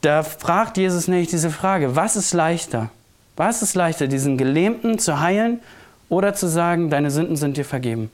da 0.00 0.22
fragt 0.22 0.76
Jesus 0.76 1.08
nämlich 1.08 1.28
diese 1.28 1.50
Frage, 1.50 1.94
was 1.94 2.16
ist 2.16 2.32
leichter? 2.32 2.90
Was 3.36 3.62
ist 3.62 3.74
leichter, 3.74 4.06
diesen 4.06 4.38
Gelähmten 4.38 4.98
zu 4.98 5.20
heilen 5.20 5.60
oder 6.08 6.34
zu 6.34 6.48
sagen, 6.48 6.90
deine 6.90 7.10
Sünden 7.10 7.36
sind 7.36 7.56
dir 7.56 7.64
vergeben? 7.64 8.10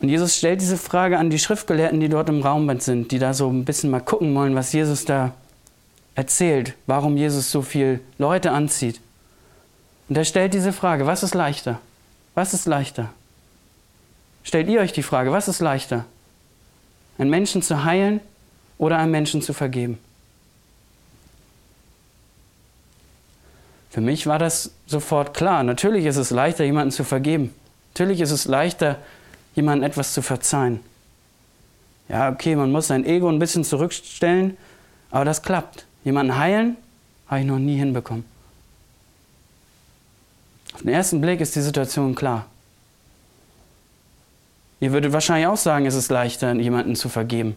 Und 0.00 0.08
Jesus 0.08 0.36
stellt 0.36 0.60
diese 0.60 0.76
Frage 0.76 1.18
an 1.18 1.30
die 1.30 1.38
Schriftgelehrten, 1.38 2.00
die 2.00 2.08
dort 2.08 2.28
im 2.28 2.42
Raum 2.42 2.78
sind, 2.80 3.10
die 3.10 3.18
da 3.18 3.34
so 3.34 3.48
ein 3.48 3.64
bisschen 3.64 3.90
mal 3.90 4.00
gucken 4.00 4.34
wollen, 4.34 4.54
was 4.54 4.72
Jesus 4.72 5.04
da 5.04 5.32
erzählt, 6.14 6.74
warum 6.86 7.16
Jesus 7.16 7.50
so 7.50 7.62
viele 7.62 8.00
Leute 8.16 8.52
anzieht. 8.52 9.00
Und 10.08 10.16
er 10.16 10.24
stellt 10.24 10.54
diese 10.54 10.72
Frage, 10.72 11.06
was 11.06 11.22
ist 11.22 11.34
leichter? 11.34 11.80
Was 12.34 12.54
ist 12.54 12.66
leichter? 12.66 13.10
Stellt 14.44 14.68
ihr 14.68 14.80
euch 14.80 14.92
die 14.92 15.02
Frage, 15.02 15.32
was 15.32 15.48
ist 15.48 15.60
leichter? 15.60 16.04
Einen 17.18 17.30
Menschen 17.30 17.62
zu 17.62 17.84
heilen 17.84 18.20
oder 18.78 18.98
einen 18.98 19.10
Menschen 19.10 19.42
zu 19.42 19.52
vergeben? 19.52 19.98
Für 23.90 24.00
mich 24.00 24.26
war 24.26 24.38
das 24.38 24.70
sofort 24.86 25.34
klar. 25.34 25.64
Natürlich 25.64 26.06
ist 26.06 26.16
es 26.16 26.30
leichter, 26.30 26.64
jemanden 26.64 26.92
zu 26.92 27.04
vergeben. 27.04 27.52
Natürlich 27.94 28.20
ist 28.20 28.30
es 28.30 28.44
leichter, 28.44 28.98
jemandem 29.58 29.90
etwas 29.90 30.14
zu 30.14 30.22
verzeihen. 30.22 30.80
Ja, 32.08 32.30
okay, 32.30 32.56
man 32.56 32.72
muss 32.72 32.86
sein 32.86 33.04
Ego 33.04 33.28
ein 33.28 33.38
bisschen 33.38 33.64
zurückstellen, 33.64 34.56
aber 35.10 35.26
das 35.26 35.42
klappt. 35.42 35.84
Jemanden 36.04 36.38
heilen, 36.38 36.76
habe 37.26 37.40
ich 37.40 37.46
noch 37.46 37.58
nie 37.58 37.76
hinbekommen. 37.76 38.24
Auf 40.72 40.82
den 40.82 40.88
ersten 40.90 41.20
Blick 41.20 41.40
ist 41.40 41.54
die 41.56 41.60
Situation 41.60 42.14
klar. 42.14 42.46
Ihr 44.80 44.92
würdet 44.92 45.12
wahrscheinlich 45.12 45.48
auch 45.48 45.56
sagen, 45.56 45.86
es 45.86 45.94
ist 45.94 46.08
leichter, 46.08 46.54
jemanden 46.54 46.94
zu 46.94 47.08
vergeben. 47.08 47.56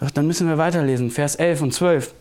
Doch 0.00 0.10
dann 0.10 0.26
müssen 0.26 0.48
wir 0.48 0.58
weiterlesen, 0.58 1.10
Vers 1.10 1.36
11 1.36 1.62
und 1.62 1.74
12. 1.74 2.14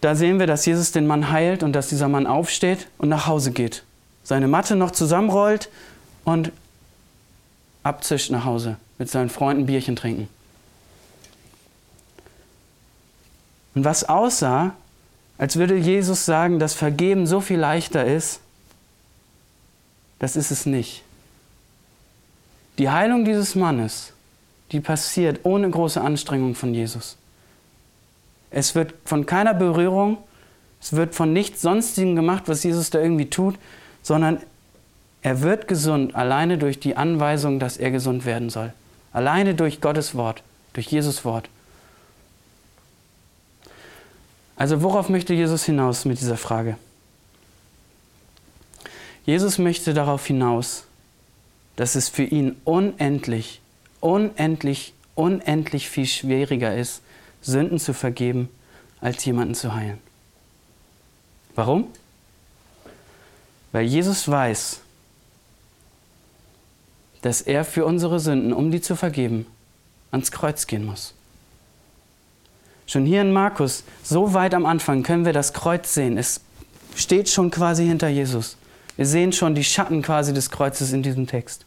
Da 0.00 0.14
sehen 0.14 0.38
wir, 0.38 0.46
dass 0.46 0.64
Jesus 0.64 0.92
den 0.92 1.06
Mann 1.06 1.30
heilt 1.30 1.62
und 1.62 1.72
dass 1.72 1.88
dieser 1.88 2.08
Mann 2.08 2.26
aufsteht 2.26 2.86
und 2.98 3.08
nach 3.08 3.26
Hause 3.26 3.50
geht. 3.50 3.82
Seine 4.22 4.48
Matte 4.48 4.76
noch 4.76 4.90
zusammenrollt 4.90 5.68
und 6.24 6.52
abzischt 7.82 8.30
nach 8.30 8.44
Hause, 8.44 8.76
mit 8.98 9.10
seinen 9.10 9.30
Freunden 9.30 9.66
Bierchen 9.66 9.96
trinken. 9.96 10.28
Und 13.74 13.84
was 13.84 14.04
aussah, 14.08 14.74
als 15.38 15.56
würde 15.56 15.76
Jesus 15.76 16.26
sagen, 16.26 16.58
dass 16.58 16.74
Vergeben 16.74 17.26
so 17.26 17.40
viel 17.40 17.58
leichter 17.58 18.04
ist, 18.04 18.40
das 20.18 20.36
ist 20.36 20.50
es 20.50 20.66
nicht. 20.66 21.02
Die 22.78 22.90
Heilung 22.90 23.24
dieses 23.24 23.54
Mannes, 23.54 24.12
die 24.72 24.80
passiert 24.80 25.40
ohne 25.44 25.68
große 25.70 26.00
Anstrengung 26.00 26.54
von 26.54 26.74
Jesus. 26.74 27.16
Es 28.50 28.74
wird 28.74 28.94
von 29.04 29.26
keiner 29.26 29.54
Berührung, 29.54 30.18
es 30.80 30.92
wird 30.92 31.14
von 31.14 31.32
nichts 31.32 31.62
Sonstigem 31.62 32.16
gemacht, 32.16 32.44
was 32.46 32.62
Jesus 32.62 32.90
da 32.90 33.00
irgendwie 33.00 33.30
tut, 33.30 33.56
sondern 34.02 34.40
er 35.22 35.42
wird 35.42 35.68
gesund 35.68 36.14
alleine 36.14 36.58
durch 36.58 36.80
die 36.80 36.96
Anweisung, 36.96 37.58
dass 37.58 37.76
er 37.76 37.90
gesund 37.90 38.24
werden 38.24 38.50
soll. 38.50 38.72
Alleine 39.12 39.54
durch 39.54 39.80
Gottes 39.80 40.14
Wort, 40.14 40.42
durch 40.72 40.86
Jesus 40.86 41.24
Wort. 41.24 41.48
Also 44.56 44.82
worauf 44.82 45.08
möchte 45.08 45.34
Jesus 45.34 45.64
hinaus 45.64 46.04
mit 46.04 46.20
dieser 46.20 46.36
Frage? 46.36 46.76
Jesus 49.24 49.58
möchte 49.58 49.94
darauf 49.94 50.26
hinaus, 50.26 50.84
dass 51.76 51.94
es 51.94 52.08
für 52.08 52.24
ihn 52.24 52.56
unendlich, 52.64 53.60
unendlich, 54.00 54.92
unendlich 55.14 55.88
viel 55.88 56.06
schwieriger 56.06 56.76
ist, 56.76 57.02
Sünden 57.42 57.78
zu 57.78 57.94
vergeben, 57.94 58.48
als 59.00 59.24
jemanden 59.24 59.54
zu 59.54 59.74
heilen. 59.74 59.98
Warum? 61.54 61.86
Weil 63.72 63.84
Jesus 63.84 64.28
weiß, 64.28 64.80
dass 67.22 67.42
er 67.42 67.64
für 67.64 67.84
unsere 67.84 68.18
Sünden, 68.18 68.52
um 68.52 68.70
die 68.70 68.80
zu 68.80 68.96
vergeben, 68.96 69.46
ans 70.10 70.32
Kreuz 70.32 70.66
gehen 70.66 70.84
muss. 70.84 71.14
Schon 72.86 73.06
hier 73.06 73.20
in 73.20 73.32
Markus, 73.32 73.84
so 74.02 74.34
weit 74.34 74.54
am 74.54 74.66
Anfang, 74.66 75.02
können 75.02 75.24
wir 75.24 75.32
das 75.32 75.52
Kreuz 75.52 75.94
sehen. 75.94 76.18
Es 76.18 76.40
steht 76.96 77.28
schon 77.28 77.50
quasi 77.50 77.86
hinter 77.86 78.08
Jesus. 78.08 78.56
Wir 78.96 79.06
sehen 79.06 79.32
schon 79.32 79.54
die 79.54 79.64
Schatten 79.64 80.02
quasi 80.02 80.34
des 80.34 80.50
Kreuzes 80.50 80.92
in 80.92 81.02
diesem 81.02 81.26
Text. 81.26 81.64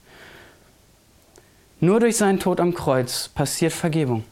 Nur 1.80 2.00
durch 2.00 2.18
seinen 2.18 2.40
Tod 2.40 2.60
am 2.60 2.74
Kreuz 2.74 3.30
passiert 3.30 3.74
Vergebung. 3.74 4.24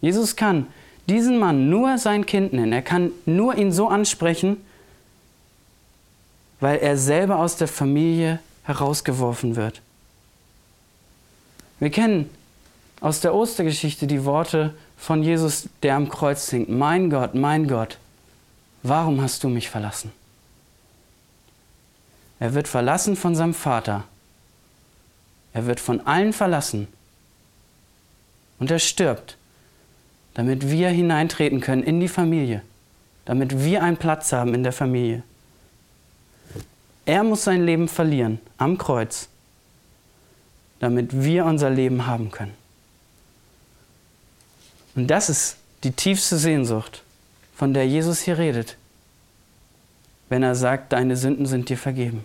Jesus 0.00 0.36
kann 0.36 0.66
diesen 1.08 1.38
Mann 1.38 1.68
nur 1.68 1.98
sein 1.98 2.24
Kind 2.24 2.52
nennen. 2.52 2.72
Er 2.72 2.82
kann 2.82 3.10
nur 3.26 3.56
ihn 3.56 3.72
so 3.72 3.88
ansprechen, 3.88 4.56
weil 6.60 6.78
er 6.78 6.96
selber 6.96 7.38
aus 7.38 7.56
der 7.56 7.68
Familie 7.68 8.38
herausgeworfen 8.64 9.56
wird. 9.56 9.80
Wir 11.78 11.90
kennen 11.90 12.30
aus 13.00 13.20
der 13.20 13.34
Ostergeschichte 13.34 14.06
die 14.06 14.24
Worte 14.24 14.74
von 14.96 15.22
Jesus, 15.22 15.68
der 15.82 15.96
am 15.96 16.08
Kreuz 16.08 16.46
singt. 16.46 16.68
Mein 16.68 17.08
Gott, 17.08 17.34
mein 17.34 17.66
Gott, 17.66 17.98
warum 18.82 19.22
hast 19.22 19.42
du 19.42 19.48
mich 19.48 19.70
verlassen? 19.70 20.12
Er 22.38 22.54
wird 22.54 22.68
verlassen 22.68 23.16
von 23.16 23.34
seinem 23.34 23.54
Vater. 23.54 24.04
Er 25.52 25.66
wird 25.66 25.80
von 25.80 26.06
allen 26.06 26.32
verlassen. 26.32 26.88
Und 28.58 28.70
er 28.70 28.78
stirbt 28.78 29.36
damit 30.34 30.70
wir 30.70 30.88
hineintreten 30.88 31.60
können 31.60 31.82
in 31.82 32.00
die 32.00 32.08
Familie, 32.08 32.62
damit 33.24 33.64
wir 33.64 33.82
einen 33.82 33.96
Platz 33.96 34.32
haben 34.32 34.54
in 34.54 34.62
der 34.62 34.72
Familie. 34.72 35.22
Er 37.10 37.24
muss 37.24 37.42
sein 37.42 37.66
Leben 37.66 37.88
verlieren 37.88 38.38
am 38.56 38.78
Kreuz, 38.78 39.28
damit 40.78 41.24
wir 41.24 41.44
unser 41.44 41.68
Leben 41.68 42.06
haben 42.06 42.30
können. 42.30 42.54
Und 44.94 45.08
das 45.08 45.28
ist 45.28 45.56
die 45.82 45.90
tiefste 45.90 46.38
Sehnsucht, 46.38 47.02
von 47.56 47.74
der 47.74 47.88
Jesus 47.88 48.20
hier 48.20 48.38
redet, 48.38 48.76
wenn 50.28 50.44
er 50.44 50.54
sagt, 50.54 50.92
deine 50.92 51.16
Sünden 51.16 51.46
sind 51.46 51.68
dir 51.68 51.78
vergeben. 51.78 52.24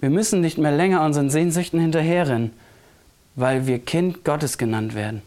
Wir 0.00 0.10
müssen 0.10 0.42
nicht 0.42 0.58
mehr 0.58 0.76
länger 0.76 1.02
unseren 1.02 1.30
Sehnsüchten 1.30 1.80
hinterherrennen, 1.80 2.52
weil 3.36 3.66
wir 3.66 3.78
Kind 3.78 4.22
Gottes 4.22 4.58
genannt 4.58 4.94
werden. 4.94 5.22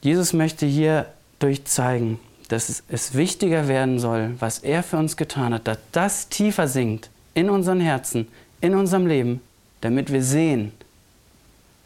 Jesus 0.00 0.32
möchte 0.32 0.64
hier 0.66 1.12
durchzeigen, 1.38 2.18
dass 2.48 2.82
es 2.88 3.14
wichtiger 3.14 3.68
werden 3.68 3.98
soll, 3.98 4.34
was 4.38 4.58
er 4.58 4.82
für 4.82 4.96
uns 4.96 5.16
getan 5.16 5.54
hat, 5.54 5.66
dass 5.66 5.78
das 5.92 6.28
tiefer 6.28 6.68
sinkt 6.68 7.10
in 7.34 7.50
unseren 7.50 7.80
Herzen, 7.80 8.28
in 8.60 8.74
unserem 8.74 9.06
Leben, 9.06 9.40
damit 9.80 10.12
wir 10.12 10.22
sehen, 10.22 10.72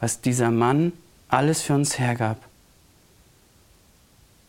was 0.01 0.21
dieser 0.21 0.51
Mann 0.51 0.93
alles 1.29 1.63
für 1.63 1.75
uns 1.75 1.99
hergab. 1.99 2.39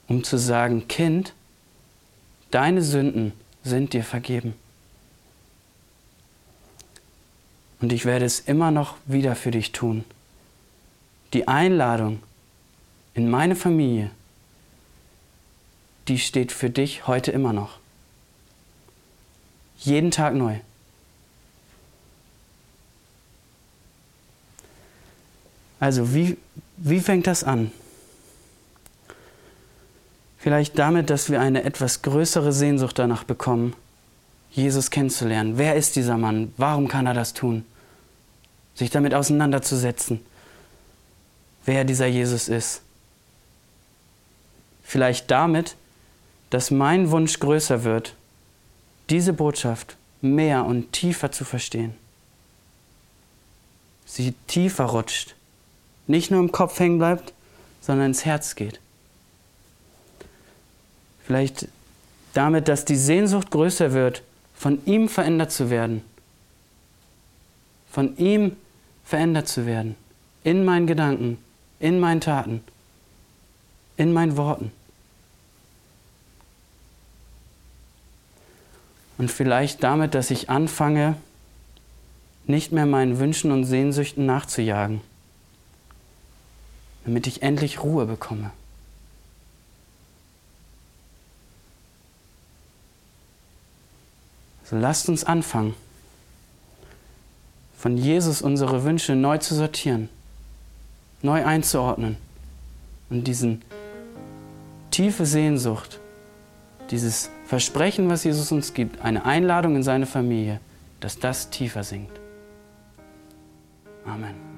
Um 0.08 0.24
zu 0.24 0.38
sagen, 0.38 0.88
Kind, 0.88 1.34
deine 2.52 2.82
Sünden 2.82 3.34
sind 3.64 3.94
dir 3.94 4.04
vergeben. 4.04 4.56
Und 7.82 7.94
ich 7.94 8.06
werde 8.06 8.26
es 8.26 8.40
immer 8.42 8.72
noch 8.72 8.96
wieder 9.06 9.36
für 9.36 9.52
dich 9.52 9.72
tun. 9.72 10.04
Die 11.34 11.48
Einladung, 11.48 12.22
in 13.14 13.30
meine 13.30 13.56
Familie, 13.56 14.12
die 16.10 16.20
steht 16.20 16.52
für 16.52 16.70
dich 16.70 17.08
heute 17.08 17.32
immer 17.32 17.54
noch. 17.54 17.78
Jeden 19.78 20.12
Tag 20.12 20.34
neu. 20.34 20.58
Also 25.80 26.14
wie, 26.14 26.38
wie 26.78 27.00
fängt 27.00 27.28
das 27.28 27.44
an? 27.44 27.72
Vielleicht 30.40 30.78
damit, 30.80 31.10
dass 31.10 31.30
wir 31.30 31.40
eine 31.40 31.64
etwas 31.64 32.02
größere 32.02 32.52
Sehnsucht 32.52 32.98
danach 32.98 33.24
bekommen, 33.24 33.76
Jesus 34.52 34.90
kennenzulernen. 34.90 35.58
Wer 35.58 35.76
ist 35.76 35.96
dieser 35.96 36.18
Mann? 36.18 36.54
Warum 36.58 36.88
kann 36.88 37.06
er 37.06 37.14
das 37.14 37.34
tun? 37.34 37.66
Sich 38.74 38.90
damit 38.90 39.14
auseinanderzusetzen, 39.14 40.22
wer 41.66 41.84
dieser 41.84 42.08
Jesus 42.08 42.48
ist. 42.48 42.82
Vielleicht 44.84 45.30
damit, 45.30 45.76
dass 46.50 46.72
mein 46.72 47.12
Wunsch 47.12 47.40
größer 47.40 47.84
wird, 47.84 48.16
diese 49.10 49.34
Botschaft 49.34 49.98
mehr 50.22 50.66
und 50.66 50.92
tiefer 50.92 51.32
zu 51.32 51.46
verstehen. 51.46 51.94
Sie 54.06 54.34
tiefer 54.48 54.86
rutscht, 54.86 55.36
nicht 56.08 56.32
nur 56.32 56.40
im 56.40 56.52
Kopf 56.52 56.80
hängen 56.80 56.98
bleibt, 56.98 57.34
sondern 57.82 58.08
ins 58.08 58.26
Herz 58.26 58.56
geht. 58.56 58.80
Vielleicht 61.26 61.68
damit, 62.34 62.68
dass 62.68 62.86
die 62.86 62.96
Sehnsucht 62.96 63.52
größer 63.52 63.94
wird, 63.94 64.24
von 64.56 64.84
ihm 64.86 65.08
verändert 65.10 65.52
zu 65.52 65.70
werden. 65.70 66.04
Von 67.92 68.18
ihm 68.18 68.56
verändert 69.06 69.48
zu 69.48 69.66
werden. 69.66 69.96
In 70.44 70.66
meinen 70.66 70.88
Gedanken, 70.88 71.38
in 71.80 72.00
meinen 72.00 72.22
Taten, 72.22 72.62
in 73.96 74.12
meinen 74.12 74.38
Worten. 74.38 74.72
Und 79.20 79.30
vielleicht 79.30 79.84
damit, 79.84 80.16
dass 80.16 80.32
ich 80.32 80.50
anfange, 80.50 81.16
nicht 82.48 82.72
mehr 82.72 82.88
meinen 82.88 83.20
Wünschen 83.20 83.52
und 83.52 83.66
Sehnsüchten 83.66 84.26
nachzujagen, 84.26 85.02
damit 87.04 87.28
ich 87.28 87.44
endlich 87.44 87.84
Ruhe 87.84 88.06
bekomme. 88.08 88.50
So 94.64 94.78
lasst 94.78 95.10
uns 95.10 95.24
anfangen. 95.26 95.76
von 97.78 97.98
Jesus 97.98 98.42
unsere 98.42 98.84
Wünsche 98.84 99.16
neu 99.16 99.38
zu 99.38 99.56
sortieren, 99.56 100.10
neu 101.22 101.46
einzuordnen 101.46 102.18
und 103.10 103.26
diesen 103.26 103.62
tiefe 104.92 105.26
Sehnsucht, 105.26 106.00
dieses 106.92 107.30
Versprechen, 107.50 108.08
was 108.10 108.26
Jesus 108.26 108.52
uns 108.52 108.76
gibt, 108.76 109.02
eine 109.02 109.26
Einladung 109.26 109.76
in 109.76 109.82
seine 109.82 110.06
Familie, 110.06 110.60
dass 111.00 111.18
das 111.18 111.50
tiefer 111.50 111.84
sinkt. 111.84 112.20
Amen. 114.06 114.49